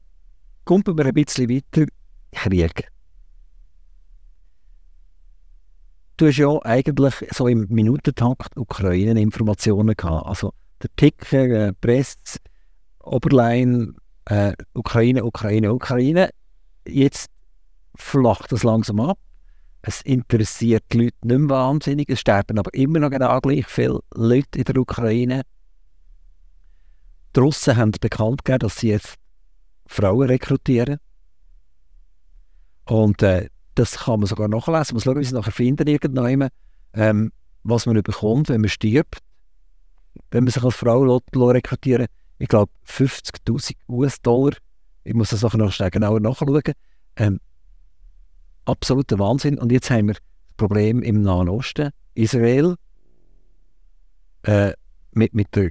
[0.65, 1.85] kommen wir ein bisschen weiter
[2.31, 2.91] Krieg.
[6.17, 10.27] Du hast ja eigentlich so im Minutentakt Ukraine-Informationen gehabt.
[10.27, 12.17] Also der Ticker, äh, Press,
[12.99, 13.93] Oberline,
[14.25, 16.29] äh, Ukraine, Ukraine, Ukraine.
[16.87, 17.29] Jetzt
[17.95, 19.17] flacht das langsam ab.
[19.81, 22.09] Es interessiert die Leute nicht mehr wahnsinnig.
[22.09, 25.41] Es sterben aber immer noch genau gleich viele Leute in der Ukraine.
[27.35, 29.15] Die Russen haben bekannt gegeben, dass sie jetzt
[29.87, 30.97] Frauen rekrutieren.
[32.85, 34.93] Und äh, das kann man sogar nachlesen.
[34.93, 36.49] Man muss schauen, wie sie nachher finden, irgendwann,
[36.93, 37.31] ähm,
[37.63, 39.19] was man bekommt, wenn man stirbt.
[40.29, 42.07] Wenn man sich als Frau rekrutieren
[42.41, 44.53] ich glaube 50.000 US-Dollar.
[45.03, 46.63] Ich muss das nachher noch schnell genauer nachschauen.
[47.15, 47.39] Ähm,
[48.65, 49.57] absoluter Wahnsinn.
[49.57, 50.23] Und jetzt haben wir das
[50.57, 51.91] Problem im Nahen Osten.
[52.13, 52.75] Israel
[54.43, 54.73] äh,
[55.11, 55.69] mit, mit der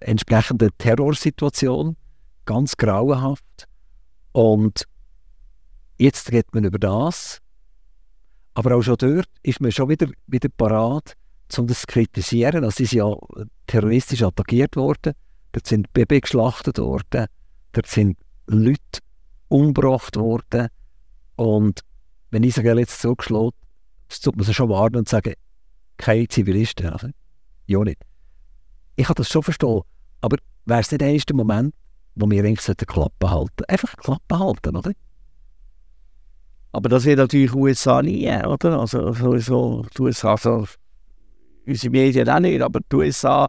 [0.00, 1.96] entsprechenden Terrorsituation,
[2.44, 3.68] ganz grauenhaft.
[4.32, 4.84] Und
[5.98, 7.40] jetzt redet man über das.
[8.54, 11.14] Aber auch schon dort ist man schon wieder, wieder parat,
[11.56, 12.68] um das zu kritisieren.
[12.70, 13.16] Sie sind ja
[13.66, 15.14] terroristisch attackiert worden,
[15.52, 17.26] dort sind Babys geschlachtet worden,
[17.72, 19.00] dort sind Leute
[19.48, 20.68] umgebracht worden.
[21.40, 21.80] Und
[22.32, 23.52] wenn Israel jetzt zugeschlagen
[24.22, 25.32] tut man sich schon warnen und sagen,
[25.96, 26.90] keine Zivilisten.
[26.90, 27.08] Also,
[27.66, 28.02] ja nicht.
[28.96, 29.80] Ich kann das schon verstehen,
[30.20, 30.36] aber
[30.66, 31.74] wäre es nicht der erste Moment,
[32.14, 34.92] wo wir eigentlich Klappe halten Einfach Klappe halten, oder?
[36.72, 38.78] Aber das wird natürlich USA nie, oder?
[38.78, 40.66] Also sowieso die USA, also
[41.66, 43.48] unsere Medien auch nicht, aber die USA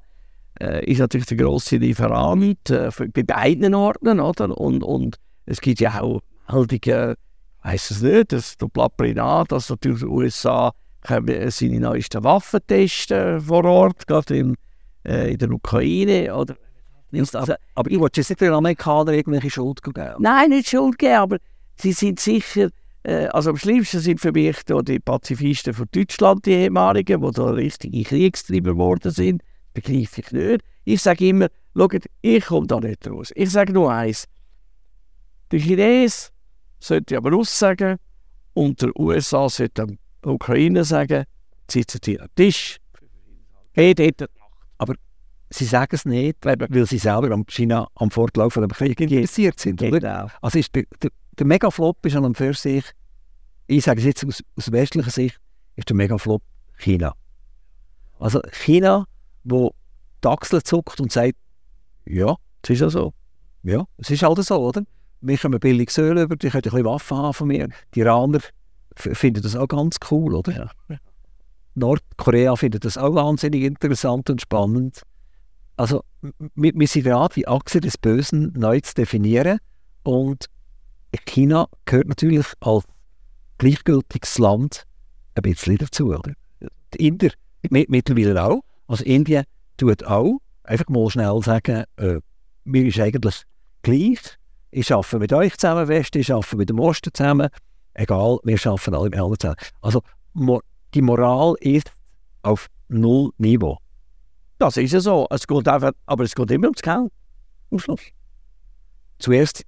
[0.62, 4.58] äh, ist natürlich der grosse Lieferant äh, bei beiden Orten, oder?
[4.58, 6.22] Und, und es gibt ja auch
[6.72, 6.82] ich
[7.64, 10.72] weiß es nicht, das der Plaprinat, dass natürlich die USA
[11.08, 14.56] seine neuesten Waffen testen vor Ort, gerade in,
[15.06, 16.56] äh, in der Ukraine, oder?
[17.14, 20.16] Also, aber ich wollte jetzt nicht den Amerikanern irgendwelche Schuld geben.
[20.20, 21.38] Nein, nicht Schuld geben, aber
[21.76, 22.70] sie sind sicher
[23.04, 27.50] äh, also am schlimmsten sind für mich die Pazifisten von Deutschland, die ehemaligen, die da
[27.50, 29.42] richtige Kriegstreiber geworden sind.
[29.74, 30.64] Begreife ich nicht.
[30.84, 33.32] Ich sage immer, schaut, ich komme da nicht raus.
[33.36, 34.26] Ich sage nur eins.
[35.52, 36.31] Der Chines
[36.82, 37.98] sollte aber aussagen
[38.54, 41.24] und der USA sollte der Ukraine sagen,
[41.70, 42.78] sitzen die am Tisch.
[44.78, 44.96] Aber
[45.50, 49.82] sie sagen es nicht, weil sie selber am China am Fortlauf des Krieges interessiert sind.
[49.82, 50.00] Oder?
[50.00, 50.28] Genau.
[50.42, 52.84] Also ist der, der, der Megaflop ist an und für sich,
[53.68, 55.38] ich sage es jetzt aus, aus westlicher Sicht,
[55.76, 56.42] ist der Megaflop
[56.78, 57.14] China.
[58.20, 59.06] Also China,
[59.44, 59.74] wo
[60.24, 61.38] die Achsel zuckt und sagt,
[62.06, 63.14] ja, es ist ja so.
[63.64, 64.84] Ja, es ist halt so, oder?
[65.22, 67.70] Wir kommen billig Öl über, die können ein bisschen Waffen haben von mir.
[67.94, 68.40] Die Iraner
[68.96, 70.72] finden das auch ganz cool, oder?
[70.90, 70.98] Ja.
[71.76, 75.02] Nordkorea findet das auch wahnsinnig interessant und spannend.
[75.78, 76.04] Also,
[76.56, 79.60] wir, wir sind gerade die Achse des Bösen neu zu definieren
[80.04, 80.48] und
[81.26, 82.84] China gehört natürlich als
[83.58, 84.86] gleichgültiges Land
[85.36, 86.08] ein bisschen dazu.
[86.10, 86.34] Oder?
[86.94, 87.30] Die Inder
[87.70, 88.62] mittlerweile auch.
[88.88, 89.46] Also Indien
[89.78, 92.20] tut auch einfach mal schnell sagen, äh,
[92.64, 93.44] mir ist eigentlich
[93.82, 94.38] gleich.
[94.72, 97.50] Ich arbeite mit euch zusammen, Westen, ich arbeite mit dem Osten zusammen.
[97.94, 99.58] Egal, wir arbeiten alle mit allen zusammen.
[99.82, 100.02] Also
[100.94, 101.92] die Moral ist
[102.42, 103.78] auf null Niveau.
[104.60, 105.28] Das ist ja so.
[105.30, 107.12] Es geht einfach, aber es geht immer ums Geld.
[107.72, 108.02] Am Schluss.
[109.20, 109.64] Zuerst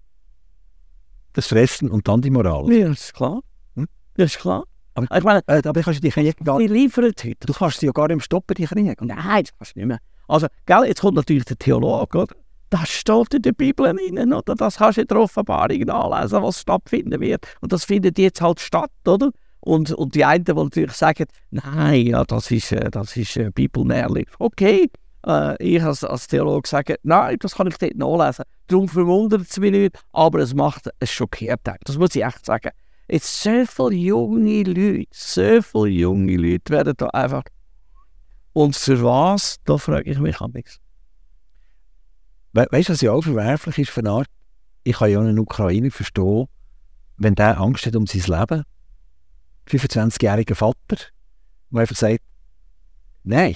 [1.34, 2.72] das Fressen und dann die Moral.
[2.72, 3.42] Ja, das ist klar.
[3.76, 3.88] Hm?
[4.16, 4.64] Das ist klar.
[4.94, 6.70] Aber ich meine, äh, aber kannst du die gar nicht...
[6.70, 7.34] liefern heute.
[7.40, 8.96] Du kannst sie ja gar nicht stoppen, die Kriege.
[9.02, 10.00] Nein, das kannst du nicht mehr.
[10.28, 12.36] Also, gell, jetzt kommt natürlich der Theologe, oder?
[12.74, 14.56] Das steht in der Bibel rein, oder?
[14.56, 17.46] Das kannst du in der Offenbarung nachlesen, was stattfinden wird.
[17.62, 19.30] Und das findet jetzt halt statt, oder?
[19.60, 23.52] Und, und die einen, die natürlich sagen, nein, ja, das ist, äh, das ist äh,
[23.54, 24.26] Bibelmärchen.
[24.40, 24.90] Okay,
[25.28, 28.46] äh, ich als, als Theologe sage, nein, das kann ich dort nachlesen.
[28.66, 31.62] Darum verwundert es mich nicht, aber es macht es schockiert.
[31.84, 32.72] Das muss ich echt sagen.
[33.08, 37.44] Jetzt so viele junge Leute, so viele junge Leute werden da einfach.
[38.54, 39.58] Und für was?
[39.64, 40.80] Da frage ich mich am nichts.
[42.54, 44.28] We weißt du, was ja auch verwerflich ist eine Art?
[44.84, 46.48] Ich kann ja einen Ukrainer verstehen,
[47.18, 48.64] wenn der Angst hat um sein Leben.
[49.70, 50.98] 25-jähriger Vater,
[51.72, 52.20] der einfach sagt,
[53.24, 53.56] nein,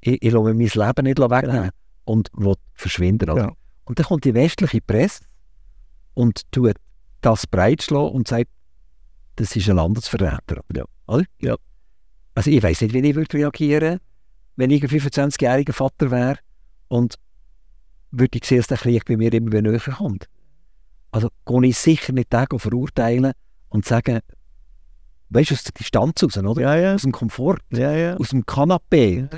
[0.00, 1.70] ich, ich lasse mein Leben nicht wegnehmen
[2.04, 3.36] und will verschwinden.
[3.36, 3.52] Ja.
[3.84, 5.24] Und dann kommt die westliche Presse
[6.14, 6.76] und tut
[7.20, 8.48] das breitschlagen und sagt,
[9.36, 10.62] das ist ein Landesverräter.
[10.74, 10.84] Ja.
[11.06, 11.24] Oder?
[11.40, 11.56] Ja.
[12.34, 14.00] Also ich weiß nicht, wie ich würde reagieren
[14.60, 16.38] wenn ich ein 25-jähriger Vater wäre
[16.88, 17.14] und
[18.10, 20.26] würde ich sehen, dass der Krieg bei mir immer näher kommt.
[21.12, 23.32] Also gehe ich sicher nicht den verurteilen
[23.68, 24.20] und sagen,
[25.30, 26.62] weißt du, aus der Distanz raus, oder?
[26.62, 26.94] Ja, ja.
[26.94, 28.16] Aus dem Komfort, ja, ja.
[28.16, 29.28] aus dem Kanapee.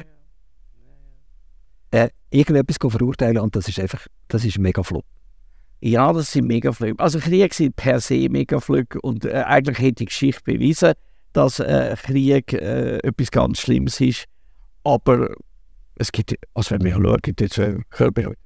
[1.91, 5.05] Äh, irgendetwas verurteilen und das ist einfach, das ist mega Flop.
[5.85, 7.03] Ja, das sind Megaflüge.
[7.03, 10.93] Also Kriege sind per se Megaflüge und äh, eigentlich hat die Geschichte bewiesen,
[11.33, 14.27] dass äh, Krieg äh, etwas ganz Schlimmes ist.
[14.85, 15.35] Aber
[15.97, 17.77] es gibt, also wenn wir schauen, jetzt äh,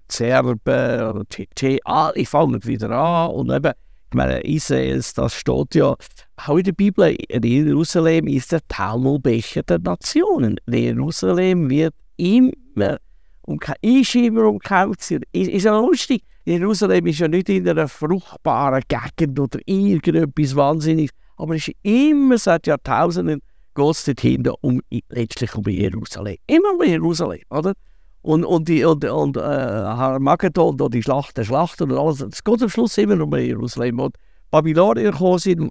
[0.09, 3.73] Serben oder Tschetschen, alle fangen wieder an und eben,
[4.11, 5.97] ich meine, Israel, das steht ja
[6.37, 10.59] auch in der Bibel, in Jerusalem ist der Talmudbecher der Nationen.
[10.69, 12.99] Jerusalem wird immer
[13.43, 15.11] und ist immer umkämpft.
[15.11, 21.11] Ist, ist ja lustig, Jerusalem ist ja nicht in einer fruchtbaren Gegend oder irgendetwas Wahnsinniges,
[21.37, 23.43] aber es ist immer seit Jahrtausenden
[23.77, 26.37] geht es dorthin um, letztlich um Jerusalem.
[26.47, 27.75] Immer um Jerusalem, oder?
[28.23, 32.63] Und, und, die, und, und äh, Armageddon und die Schlachten, Schlachten und alles, es geht
[32.63, 34.01] am Schluss immer um Jerusalem.
[34.01, 34.17] Und
[34.51, 35.71] Babylonier gekommen sind,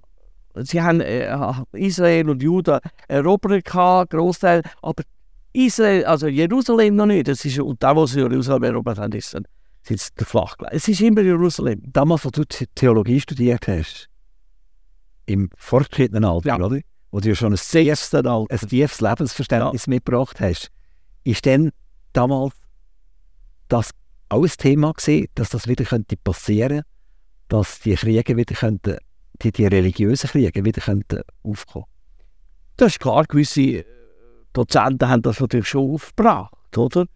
[0.54, 1.36] sie haben äh,
[1.72, 5.02] Israel und Juda erobert, Großteil, aber
[5.52, 7.28] Israel, also Jerusalem noch nicht.
[7.28, 9.44] Das ist, und da, wo sie Jerusalem erobert haben, ist dann
[9.86, 11.80] sind der flach Es ist immer Jerusalem.
[11.86, 12.44] Damals, als du
[12.74, 14.08] Theologie studiert hast,
[15.26, 16.56] im fortgeschrittenen Alter, ja.
[16.64, 16.80] oder?
[17.16, 19.90] Wo du ja schon ein tiefes, ein tiefes Lebensverständnis ja.
[19.90, 20.70] mitgebracht hast,
[21.24, 21.70] ist dann
[22.12, 22.52] damals
[23.68, 23.92] das
[24.28, 26.82] auch ein Thema gewesen, dass das wieder könnte passieren
[27.48, 28.98] dass die Kriege wieder könnten,
[29.40, 31.86] die, die religiösen Kriege wieder könnten aufkommen?
[32.76, 33.86] Das ist klar, gewisse
[34.52, 37.06] Dozenten haben das natürlich schon aufgebracht, oder?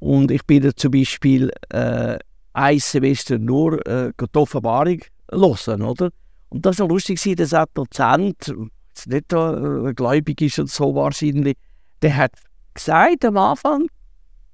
[0.00, 2.18] Und ich bin zum Beispiel äh,
[2.54, 4.98] ein Semester nur äh, die Offenbarung
[5.30, 6.10] hören, oder?
[6.48, 8.52] Und das war lustig, dass ein Dozent,
[8.94, 11.56] jetzt nicht äh, gläubig ist und so wahrscheinlich,
[12.02, 12.32] der hat
[12.74, 13.88] gesagt am Anfang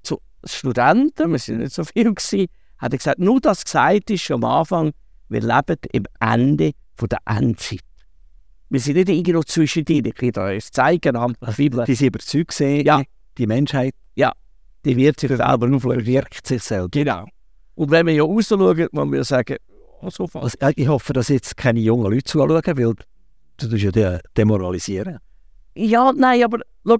[0.03, 4.31] zu Studenten, wir sind nicht so viel gewesen, hat er gesagt, nur das gesagt ist
[4.31, 4.91] am Anfang,
[5.29, 7.79] wir leben im Ende von der Endzeit.
[8.69, 10.13] Wir sind nicht irgendwo zwischen denen.
[10.15, 11.83] Ich will euch zeigen an der Bibel.
[11.85, 13.01] Die sind überzeugt, ja.
[13.37, 14.31] die Menschheit ja.
[14.85, 16.05] die wird sich selber auflösen.
[16.05, 16.93] Wirkt sich selbst.
[16.93, 17.25] Genau.
[17.75, 19.57] Und wenn wir ja rausschauen, muss man sagen,
[20.01, 22.95] oh, so also, Ich hoffe, dass jetzt keine jungen Leute zuschauen, weil
[23.63, 25.19] du tust ja demoralisieren.
[25.75, 26.97] Ja, nein, aber schau,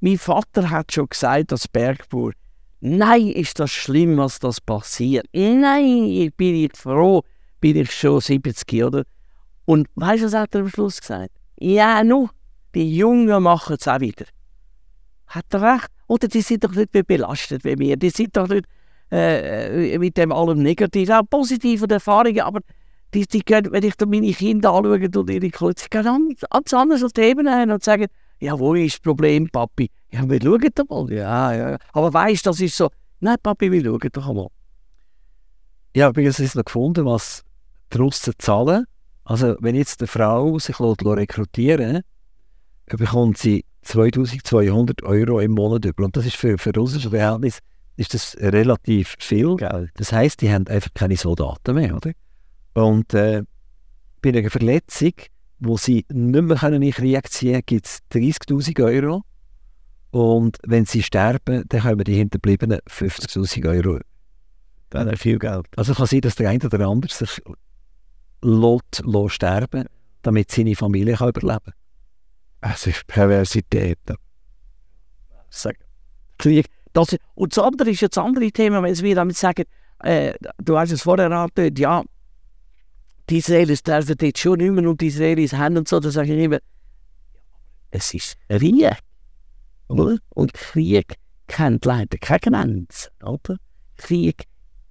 [0.00, 2.32] mein Vater hat schon gesagt als Bergbauer,
[2.80, 5.26] nein, ist das schlimm, was das passiert.
[5.32, 7.22] Nein, ich bin nicht froh,
[7.60, 9.04] bin ich schon 70, oder?
[9.64, 11.30] Und weißt du, was hat er am Schluss gesagt?
[11.58, 12.28] Ja, nu,
[12.74, 14.26] die Jungen machen es auch wieder.
[15.26, 15.88] Hat er recht?
[16.06, 17.96] Oder die sind doch nicht mehr belastet wie wir.
[17.96, 18.66] Die sind doch nicht
[19.12, 21.10] äh, mit dem allem negativ.
[21.10, 22.60] Auch positive Erfahrungen, aber
[23.14, 26.74] die, die können, wenn ich da meine Kinder anschaue und ihre Kinder, sie gehen ganz
[26.74, 28.06] anders auf die Ebene ein und sagen,
[28.40, 29.90] ja, wo ist das Problem, Papi?
[30.10, 31.12] Ja, wir schauen doch mal.
[31.12, 31.78] Ja, ja.
[31.92, 32.88] Aber weißt du, das ist so,
[33.20, 34.48] nein, Papi, wir schauen doch mal.
[35.94, 37.42] Ja, übrigens ist noch gefunden, was
[37.92, 38.86] die Russen zahlen
[39.30, 42.00] also wenn jetzt eine Frau sich rekrutieren
[42.86, 46.04] bekommt sie 2200 Euro im Monat über.
[46.04, 47.60] Und das ist für, für russische Verhältnis
[47.96, 49.90] ist das relativ viel Geld.
[49.94, 52.10] Das heisst, die haben einfach keine Soldaten mehr, oder?
[52.80, 53.42] Und äh,
[54.22, 55.12] bei einer Verletzung,
[55.58, 59.22] wo sie nicht mehr in den Krieg ziehen können, gibt es 30'000 Euro.
[60.10, 64.00] Und wenn sie sterben, dann kommen die Hinterbliebenen 50'000 Euro.
[64.90, 65.66] Das ist viel Geld.
[65.76, 67.40] Also kann sein, dass der eine oder andere sich
[68.42, 69.84] lässt, lässt sterben
[70.22, 71.72] damit seine Familie kann überleben
[72.60, 72.72] kann.
[72.72, 73.98] Es ist Perversität.
[76.38, 76.66] Krieg.
[76.92, 79.64] Das, und das andere ist jetzt das andere Thema, wenn Sie damit sagen,
[80.00, 82.02] äh, du hast es vorher angedeutet, ja,
[83.30, 86.34] die Israelis dürfen jetzt schon nicht mehr und die Israelis haben und so, dann sage
[86.34, 86.58] ich immer,
[87.90, 88.96] es ist Krieg.
[89.88, 90.18] Oder?
[90.30, 91.14] Und Krieg
[91.46, 93.10] kennt leider keine Grenzen.
[93.22, 93.56] Oder?
[93.96, 94.44] Krieg,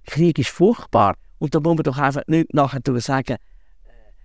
[0.04, 1.16] Krieg ist furchtbar.
[1.38, 3.36] Und da muss man doch einfach nicht nachher sagen,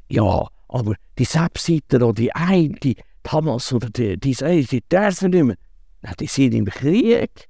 [0.09, 2.97] ja, aber die Subseiter oder die eine, die
[3.27, 5.55] Hamas oder die, die Israelis, die dürfen nicht mehr.
[6.01, 7.49] Na, die sind im Krieg.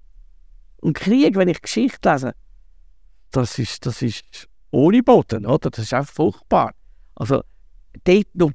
[0.82, 2.34] Und Krieg, wenn ich Geschichte lese,
[3.32, 5.69] das ist, das ist ohne Boden, oder?
[5.69, 6.73] Das ist auch furchtbar.
[7.15, 7.41] Also,
[8.03, 8.51] dort noch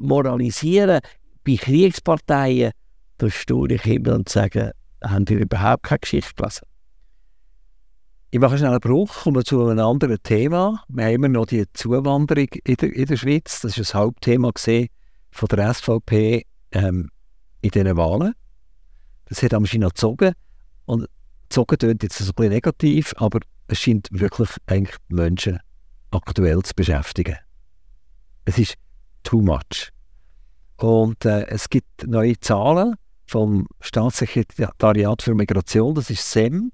[0.00, 1.00] moralisieren
[1.44, 2.70] bei Kriegsparteien,
[3.18, 4.72] da stehe ich immer und sage,
[5.02, 6.66] haben die überhaupt keine Geschichte gelesen?
[8.30, 10.84] Ich mache schnell einen Bruch, kommen zu einem anderen Thema.
[10.88, 13.60] Haben immer noch die Zuwanderung in der, in Schweiz.
[13.60, 14.52] Das war das Hauptthema
[15.30, 17.10] von der SVP ähm,
[17.60, 18.32] in diesen Wahlen.
[19.26, 20.32] Das hat am China gezogen.
[20.86, 21.08] Und
[21.52, 25.58] gezogen klingt jetzt ein bisschen negativ, aber es scheint wirklich eigentlich Menschen
[26.10, 27.36] aktuell zu beschäftigen.
[28.44, 28.74] Es ist
[29.22, 29.90] too much.
[30.78, 32.94] Und äh, es gibt neue Zahlen
[33.26, 36.72] vom Staatssekretariat für Migration, das ist SEM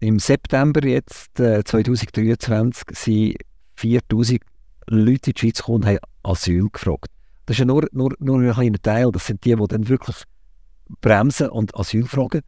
[0.00, 3.36] im September jetzt, äh, 2023, sind
[3.76, 4.40] 4000
[4.86, 7.08] Leute in die Schweiz gekommen und haben Asyl gefragt.
[7.46, 9.10] Das ist ja nur, nur, nur ein kleiner Teil.
[9.12, 10.16] Das sind die, die dann wirklich
[11.00, 12.42] bremsen und Asyl fragen.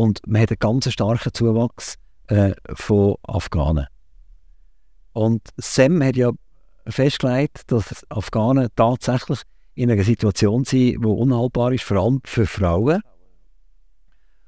[0.00, 1.96] Und man hat einen ganz starken Zuwachs
[2.28, 3.86] äh, von Afghanen.
[5.12, 6.30] Und Sam hat ja
[6.86, 9.42] festgelegt, dass Afghanen tatsächlich
[9.74, 13.02] in einer Situation sind, die unhaltbar ist, vor allem für Frauen.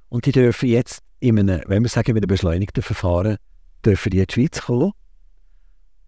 [0.09, 3.37] Und die dürfen jetzt in einem, wenn wir sagen, in einem beschleunigten Verfahren,
[3.85, 4.93] dürfen die in die Schweiz kommen.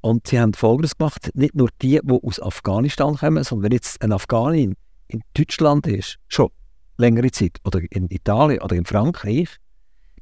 [0.01, 4.01] Und sie haben Folgendes gemacht, nicht nur die, die aus Afghanistan kommen, sondern wenn jetzt
[4.01, 4.75] ein Afghanin
[5.09, 6.49] in Deutschland ist, schon
[6.97, 9.49] längere Zeit, oder in Italien oder in Frankreich,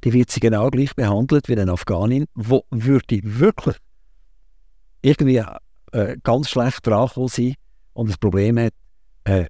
[0.03, 3.77] die wird sie genau gleich behandelt wie ein Afghanin, wo würde wirklich
[5.01, 5.43] irgendwie
[5.91, 7.55] äh, ganz schlecht dran sein
[7.93, 8.73] und das Problem hat,
[9.25, 9.45] äh,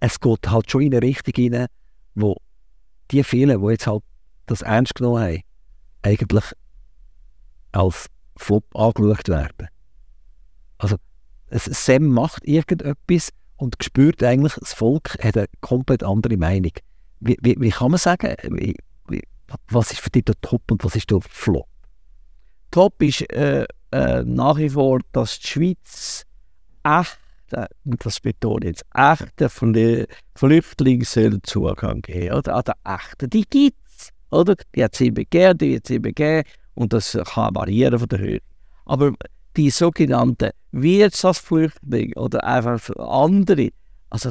[0.00, 1.66] es geht halt schon in eine Richtung hinein,
[2.14, 2.36] wo
[3.10, 4.02] die vielen, die jetzt halt
[4.46, 5.40] das ernst genommen haben,
[6.02, 6.44] eigentlich
[7.72, 8.06] als
[8.36, 9.68] Flop angeschaut werden.
[10.78, 10.96] Also,
[11.50, 16.72] Sam macht irgendetwas und spürt eigentlich, das Volk hat eine komplett andere Meinung.
[17.20, 18.76] Wie, wie, wie kann man sagen, wie,
[19.68, 21.68] was ist für dich der Top und was ist der Flop?
[22.70, 26.26] Top ist äh, äh, nach wie vor, dass die Schweiz
[26.82, 32.56] echte, und das betone ich jetzt, echte den Flüchtlingen Zugang geben, oder?
[32.56, 34.10] An der echten, die gibt es?
[34.74, 38.08] Die hat es immer gegeben, die wird es immer geben und das kann variieren von
[38.08, 38.40] der Höhe.
[38.86, 39.12] Aber
[39.56, 43.70] die sogenannten Wirtschaftsflüchtlinge oder einfach andere,
[44.10, 44.30] also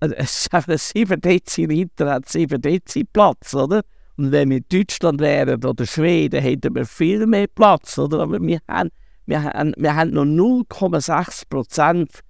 [0.00, 3.82] es ist ein 7 Deziliter hat 7 Dezi Platz, oder?
[4.16, 8.20] Und wenn wir Deutschland wären oder Schweden, hätten wir viel mehr Platz, oder?
[8.20, 8.90] Aber wir haben,
[9.26, 12.20] wir haben, wir haben noch 0,6 Prozent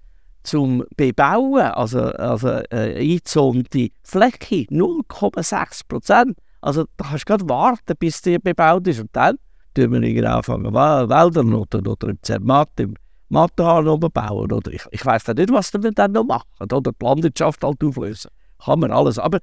[0.42, 6.38] zum Bebauen, also, also äh, eingezonte Fläche, 0,6 Prozent.
[6.60, 9.38] Also da kannst du gerade warten, bis die bebaut ist und dann
[9.76, 12.94] tun wir irgendwie anfangen, Wälder oder, oder im Zermatt, im
[13.28, 14.52] Matterhahn oben bauen.
[14.52, 16.48] Oder ich, ich weiß nicht, was wir dann noch machen.
[16.60, 18.30] Oder die Landwirtschaft halt auflösen.
[18.64, 19.18] Kann man alles.
[19.18, 19.40] Aber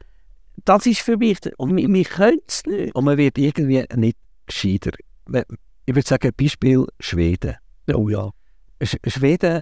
[0.66, 2.96] das ist für mich, und wir, wir können es nicht.
[2.96, 4.92] Und man wird irgendwie nicht gescheiter.
[5.86, 7.56] Ich würde sagen, Beispiel Schweden.
[7.94, 8.30] Oh ja.
[9.08, 9.62] Schweden,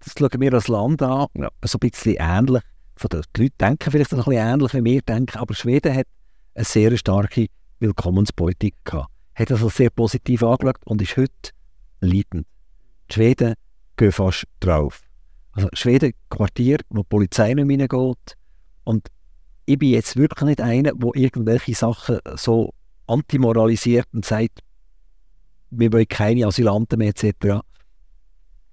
[0.00, 1.48] das schauen wir als Land an, ja.
[1.64, 2.62] so ein bisschen ähnlich.
[3.02, 6.06] Die Leute denken vielleicht ein bisschen ähnlich, wie wir denken, aber Schweden hat
[6.54, 7.46] eine sehr starke
[7.78, 9.10] Willkommenspolitik gehabt.
[9.40, 11.52] Hat das also sehr positiv angeschaut und ist heute
[12.02, 12.46] leidend.
[13.08, 13.54] Die Schweden
[13.96, 15.00] gehen fast drauf.
[15.52, 18.36] Also Schweden, Quartier, wo die Polizei nicht reingeht.
[18.84, 19.08] Und
[19.64, 22.74] ich bin jetzt wirklich nicht einer, der irgendwelche Sachen so
[23.06, 24.60] antimoralisiert und sagt,
[25.70, 27.62] wir wollen keine Asylanten mehr etc.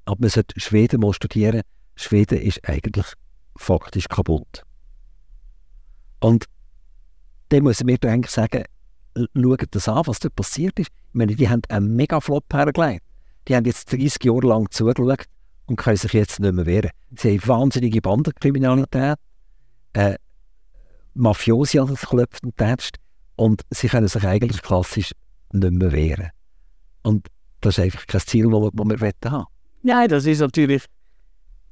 [0.03, 1.61] Aber man sollte Schweden mal studieren.
[1.95, 3.05] Schweden ist eigentlich
[3.55, 4.63] faktisch kaputt.
[6.19, 6.43] Und
[7.49, 8.65] dann müssen wir eigentlich sagen,
[9.35, 10.89] schaut das an, was dort passiert ist.
[10.89, 13.03] Ich meine, die haben einen mega Flop hergelegt.
[13.47, 15.25] Die haben jetzt 30 Jahre lang zugeschaut
[15.67, 16.91] und können sich jetzt nicht mehr wehren.
[17.15, 19.17] Sie haben wahnsinnige Bandenkriminalität.
[19.93, 20.15] Äh,
[21.13, 22.97] Mafiosi an das klopft und tätscht
[23.35, 25.11] und sie können sich eigentlich klassisch
[25.51, 26.29] nicht mehr wehren.
[27.03, 27.27] Und
[27.61, 29.45] das ist einfach kein Ziel, das wir, haben
[29.81, 30.85] Nein, das ist natürlich,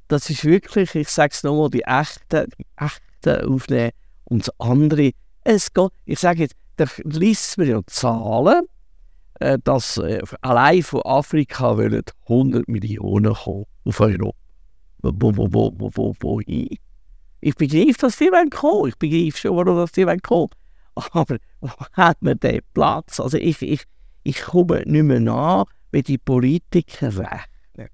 [0.08, 3.90] das ist wirklich, ich sage es nochmal, die echten, die echten aufnehmen
[4.24, 5.12] und das andere,
[5.44, 8.66] es geht, ich sage jetzt, da liest man ja Zahlen,
[9.40, 14.36] äh, dass äh, allein von Afrika wollen 100 Millionen kommen auf Europa.
[15.02, 16.76] Wo, wo, wo, wo, wo, wo hin?
[17.40, 18.88] Ich begreife, dass die wollen kommen.
[18.88, 20.50] Ich begreife schon, warum dass die kommen.
[21.12, 23.20] Aber wo hat man den Platz?
[23.20, 23.82] Also ich, ich,
[24.22, 27.90] ich komme nicht mehr nach, wie die Politiker rechnen.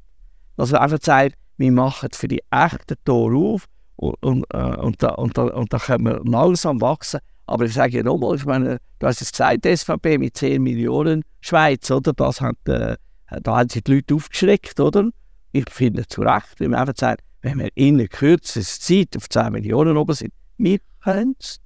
[0.56, 3.66] Also einfach sagt, wir machen für die echten Tore auf
[3.96, 7.20] und, und, äh, und, da, und, da, und da können wir langsam wachsen.
[7.46, 11.24] Aber ich sage ja nochmal, ich meine, du hast es gesagt, SVP mit 10 Millionen
[11.40, 12.12] Schweiz, oder?
[12.12, 12.96] Das hat, äh,
[13.42, 15.10] da haben sich die Leute aufgeschreckt, oder?
[15.52, 19.52] Ich finde zu Recht, wenn man einfach sagt, wenn wir in kürzester Zeit auf 10
[19.52, 21.58] Millionen oben sind, wir können es.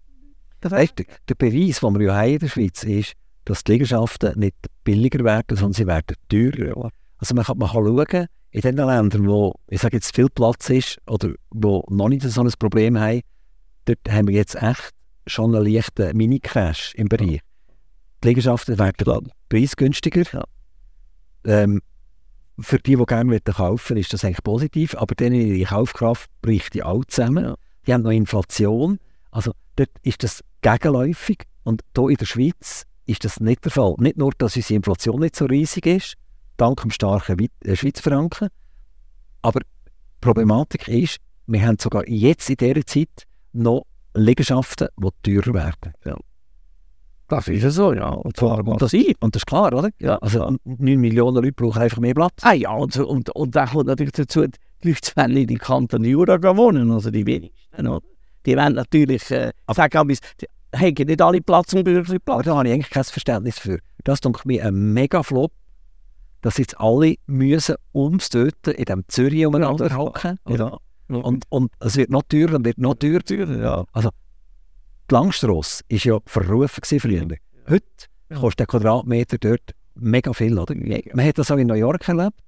[0.62, 3.12] Der Beweis, den wir ja haben in der Schweiz, ist,
[3.44, 6.90] dass die Liegenschaften nicht billiger werden, sondern sie werden teurer.
[7.18, 10.70] Also man kann, man kann schauen, in den Ländern, wo ich sage jetzt viel Platz
[10.70, 13.20] ist oder wo noch nicht so ein Problem haben,
[13.84, 14.95] dort haben wir jetzt echt
[15.26, 17.40] schon einen leichten Mini-Crash im Bereich.
[18.22, 20.24] Die Liegenschaften werden preisgünstiger.
[20.32, 20.44] Ja.
[21.44, 21.82] Ähm,
[22.58, 26.82] für die, die gerne kaufen ist das eigentlich positiv, aber dann ihre Kaufkraft bricht die
[26.82, 27.44] auch zusammen.
[27.44, 27.54] Ja.
[27.86, 28.98] Die haben noch Inflation.
[29.30, 33.94] Also dort ist das gegenläufig und hier in der Schweiz ist das nicht der Fall.
[33.98, 36.14] Nicht nur, dass unsere Inflation nicht so riesig ist,
[36.56, 38.48] dank dem starken äh, Schweizfranken,
[39.42, 43.84] aber die Problematik ist, wir haben sogar jetzt in dieser Zeit noch
[44.16, 45.92] Liegenschaften, die teurer werden.
[46.04, 46.16] Ja.
[47.28, 48.08] Das ist ja so, ja.
[48.08, 48.92] Und zwar und das.
[48.94, 49.90] Und das ist klar, oder?
[49.98, 50.16] Ja.
[50.18, 52.34] Also 9 Millionen Leute brauchen einfach mehr Platz.
[52.42, 56.56] Ah ja, und, und, und dann kommt natürlich dazu, die Leute wollen in Kanton Jura
[56.56, 58.06] wohnen, also die wenigsten, oder?
[58.44, 60.08] Die wollen natürlich, äh, sagen haben
[61.06, 62.20] nicht alle Platz und Bürgerplatz.
[62.26, 63.78] Aber da habe ich eigentlich kein Verständnis für.
[64.04, 65.52] Das ist mir ein mega Flop,
[66.42, 70.38] dass jetzt alle müssen ums dort in dem Zürich umeinander Ja, hocken.
[70.48, 70.78] Ja.
[71.08, 73.86] Und, und es wird noch teurer und wird noch teurer.
[73.94, 74.10] Ja.
[75.08, 77.26] Die Langstrasse war ja verrufen früher.
[77.68, 77.86] Heute
[78.34, 80.74] kostet der Quadratmeter dort mega viel, oder?
[80.74, 82.40] Man hat das auch in New York erlebt.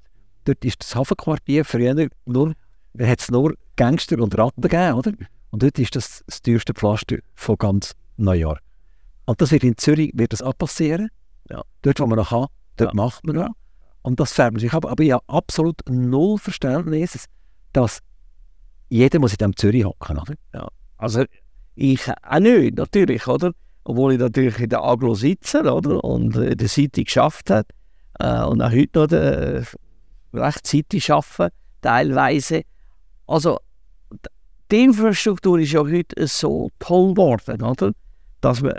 [0.45, 2.55] Dort ist das Hafenquartier früher nur,
[3.01, 5.13] hat es nur Gangster und Ratten gegeben, oder?
[5.51, 8.61] Und dort ist das das teuerste Pflaster von ganz New York.
[9.27, 11.11] Und das wird in Zürich wird das auch passieren.
[11.51, 11.63] Ja.
[11.83, 12.47] Dort, wo man noch kann,
[12.77, 12.95] dort Ja.
[12.95, 13.51] macht man noch.
[14.03, 14.85] Und das färbt sich ab.
[14.87, 17.27] Aber ich habe absolut null Verständnis,
[17.73, 18.01] dass
[18.89, 20.35] jeder muss in diesem Zürich hocken, oder?
[20.97, 21.25] Also
[21.75, 23.53] ich auch nicht, natürlich, oder?
[23.85, 26.03] Obwohl ich natürlich in der Aglo sitze, oder?
[26.03, 27.69] Und äh, der Seite geschafft hat.
[28.19, 29.65] Äh, und auch heute noch der, äh,
[30.35, 32.63] recht Seite arbeiten, teilweise.
[33.27, 33.59] Also
[34.71, 37.93] die Infrastruktur ist ja heute so toll geworden, oder?
[38.41, 38.75] Dass man,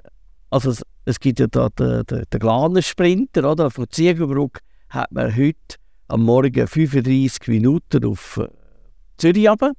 [0.49, 3.72] also es, es gibt ja da den, den, den kleinen Sprinter, oder?
[3.72, 8.47] Von Ziegenbruck hat man heute am Morgen 35 Minuten auf äh,
[9.18, 9.74] Zürich runter.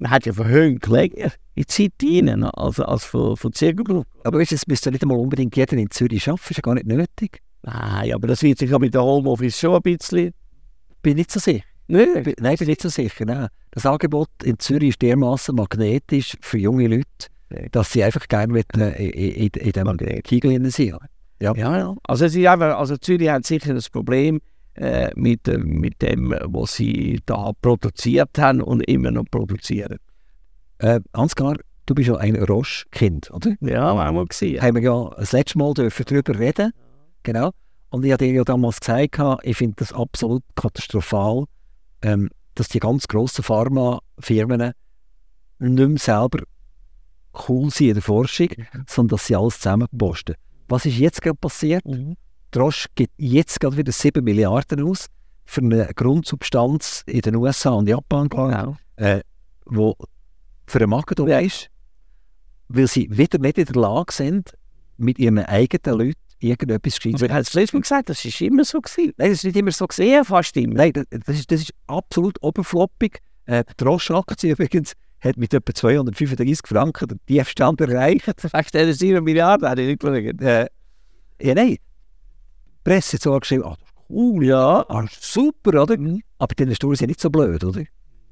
[0.00, 4.06] Man hat ja verhöhnt länger in die Zeit rein, als, als von, von Ziegenbruck.
[4.24, 6.74] Aber weißt, du, es müsste nicht einmal unbedingt jeder in Zürich arbeiten, ist ja gar
[6.74, 7.40] nicht nötig.
[7.62, 10.32] Nein, aber das wird sich ja mit der Homeoffice schon ein bisschen...
[11.02, 11.64] Bin nicht so sicher.
[11.88, 12.22] Nö.
[12.22, 13.24] Bin- Nein, bin nicht so sicher.
[13.26, 13.48] Nein.
[13.72, 17.04] Das Angebot in Zürich ist dermaßen magnetisch für junge Leute,
[17.52, 17.68] Ja.
[17.70, 20.96] dass sie einfach gerne mit, äh, in, in, in dem drin sind.
[21.42, 21.94] Ja, ja.
[22.04, 24.40] Also, es ist einfach, also Zürich hat sicher das Problem
[24.80, 29.98] äh, mit, äh, mit dem, was sie da produziert haben und immer noch produzieren.
[30.78, 33.54] Äh, Ansgar, du bist ja ein Roche-Kind, oder?
[33.60, 34.62] Ja, haben wir gesehen.
[34.62, 36.72] Haben wir ja das letzte Mal dürfen darüber reden.
[37.24, 37.50] Genau.
[37.90, 41.44] Und ich habe dir ja damals gesagt, ich finde das absolut katastrophal,
[42.00, 44.72] ähm, dass die ganz grossen Pharmafirmen
[45.58, 46.42] nicht mehr selber
[47.48, 48.48] cool sind in der Forschung,
[48.86, 50.36] sondern dass sie alles zusammen posten.
[50.68, 51.84] Was ist jetzt gerade passiert?
[51.84, 52.16] Mhm.
[52.58, 55.06] Roche gibt jetzt gerade wieder 7 Milliarden aus
[55.44, 58.76] für eine Grundsubstanz in den USA und Japan, Genau.
[58.96, 59.20] äh,
[59.66, 59.96] wo
[60.66, 61.38] für einen Magen Ja.
[61.40, 61.68] ist,
[62.68, 64.54] weil sie wieder nicht in der Lage sind,
[64.96, 68.40] mit ihren eigenen Leuten irgendetwas Aber Gescheites ich habe es letztes Mal gesagt, das ist
[68.40, 69.12] immer so gewesen.
[69.16, 70.24] Nein, das ist nicht immer so gesehen.
[70.24, 70.74] Fast immer.
[70.74, 73.18] Nein, das, das, ist, das ist absolut oberfloppig.
[73.46, 78.24] Äh, die Roche-Aktie übrigens hat mit etwa 235 Franken den Tiefstand erreicht.
[78.38, 80.40] Vielleicht eine 7 Milliarden, hätte ich nicht geschaut.
[80.40, 80.66] Äh,
[81.42, 81.76] ja, nein.
[82.84, 83.76] Presse so geschrieben, ah,
[84.08, 85.96] cool, ja, ah, super, oder?
[86.38, 87.82] Aber die Investoren sind nicht so blöd, oder?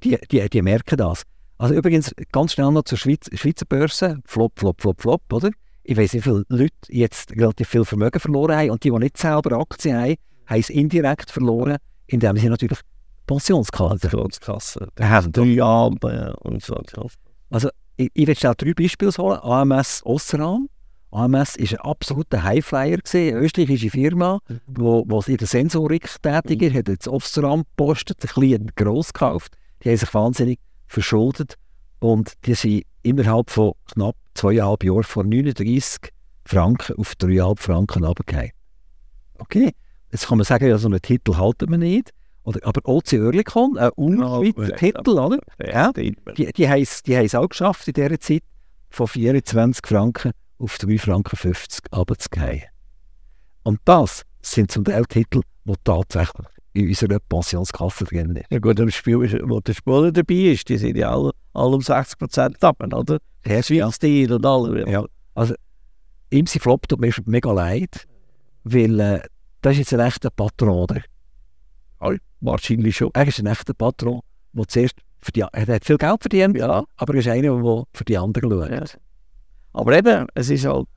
[0.02, 1.22] Die, die, die merken das.
[1.58, 4.20] Also übrigens, ganz schnell noch zur Schweiz, Schweizer Börse.
[4.24, 5.50] Flop, flop, flop, flop, oder?
[5.82, 8.98] Ich weiß nicht, wie viele Leute jetzt relativ viel Vermögen verloren haben und die, die
[8.98, 10.14] nicht selber Aktien haben,
[10.46, 12.78] haben es indirekt verloren, indem sie natürlich
[13.26, 14.88] Pensionskassen Pensionskasse.
[15.00, 15.32] haben.
[15.32, 16.80] Drei Abend und so.
[17.50, 19.38] Also, ich, ich will schnell drei Beispiele holen.
[19.42, 20.68] AMS Osram.
[21.10, 26.62] AMS war ein absoluter Highflyer, gewesen, eine österreichische Firma, wo, wo in der Sensorik tätig
[26.62, 29.56] ist, hat jetzt Osram gepostet, ein klein gross gekauft.
[29.82, 31.54] Die haben sich wahnsinnig verschuldet
[32.00, 36.12] und die sind innerhalb von knapp zweieinhalb Jahren von 39
[36.44, 38.50] Franken auf 3,5 Franken runtergefallen.
[39.38, 39.72] Okay,
[40.12, 42.10] jetzt kann man sagen, ja, so einen Titel halten wir nicht.
[42.42, 44.76] Oder, aber OC Oerlikon, ein unschweizer ja.
[44.76, 45.38] Titel, oder?
[45.64, 45.92] Ja.
[45.92, 48.42] Die, die haben es die auch geschafft in dieser Zeit,
[48.90, 52.62] von 24 Franken auf 3 Franken 50 runterzugehen.
[53.62, 58.46] Und das sind zum Teil Titel, die tatsächlich in unserer Pensionskasse drin sind.
[58.50, 61.74] Ja gut, im Spiel, ist- wo der Spieler dabei ist, die sind ja alle, alle
[61.76, 63.18] um 60% ab, oder?
[63.44, 64.88] Der Schweiz-Stil und alle.
[64.90, 65.04] Ja.
[65.34, 65.54] Also,
[66.30, 68.06] ihm sein Flop tut mir mega leid,
[68.64, 69.20] weil äh,
[69.62, 71.00] das ist jetzt ein echter Patron, oder?
[72.40, 73.10] Wahrscheinlich schon.
[73.14, 74.20] Er ist ein echter Patron,
[74.52, 76.84] der zuerst für die, er hat viel Geld verdient, Ja.
[76.96, 78.98] aber er ist einer, der für die anderen schaut.
[79.78, 80.88] Aber eben, es ist halt,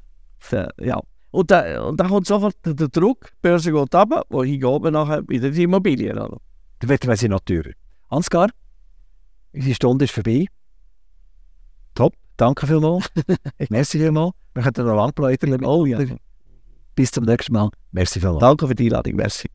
[0.51, 0.99] äh, ja.
[1.29, 4.93] Und da, und da kommt sofort der, Druck, die Börse geht runter, wohin geht man
[4.99, 6.37] nachher wieder die Immobilien, oder?
[6.81, 7.71] Der Wetter wäre noch teurer.
[8.09, 8.49] Ansgar,
[9.53, 10.47] unsere Stunde ist vorbei.
[11.93, 13.05] Top, danke vielmals.
[13.69, 14.33] Merci vielmals.
[14.55, 15.63] Wir könnten noch lang bleiben.
[15.63, 15.99] Oh ja.
[16.95, 17.69] Bis zum nächsten Mal.
[17.91, 18.39] Merci vielmals.
[18.39, 19.47] Danke für die Einladung, merci.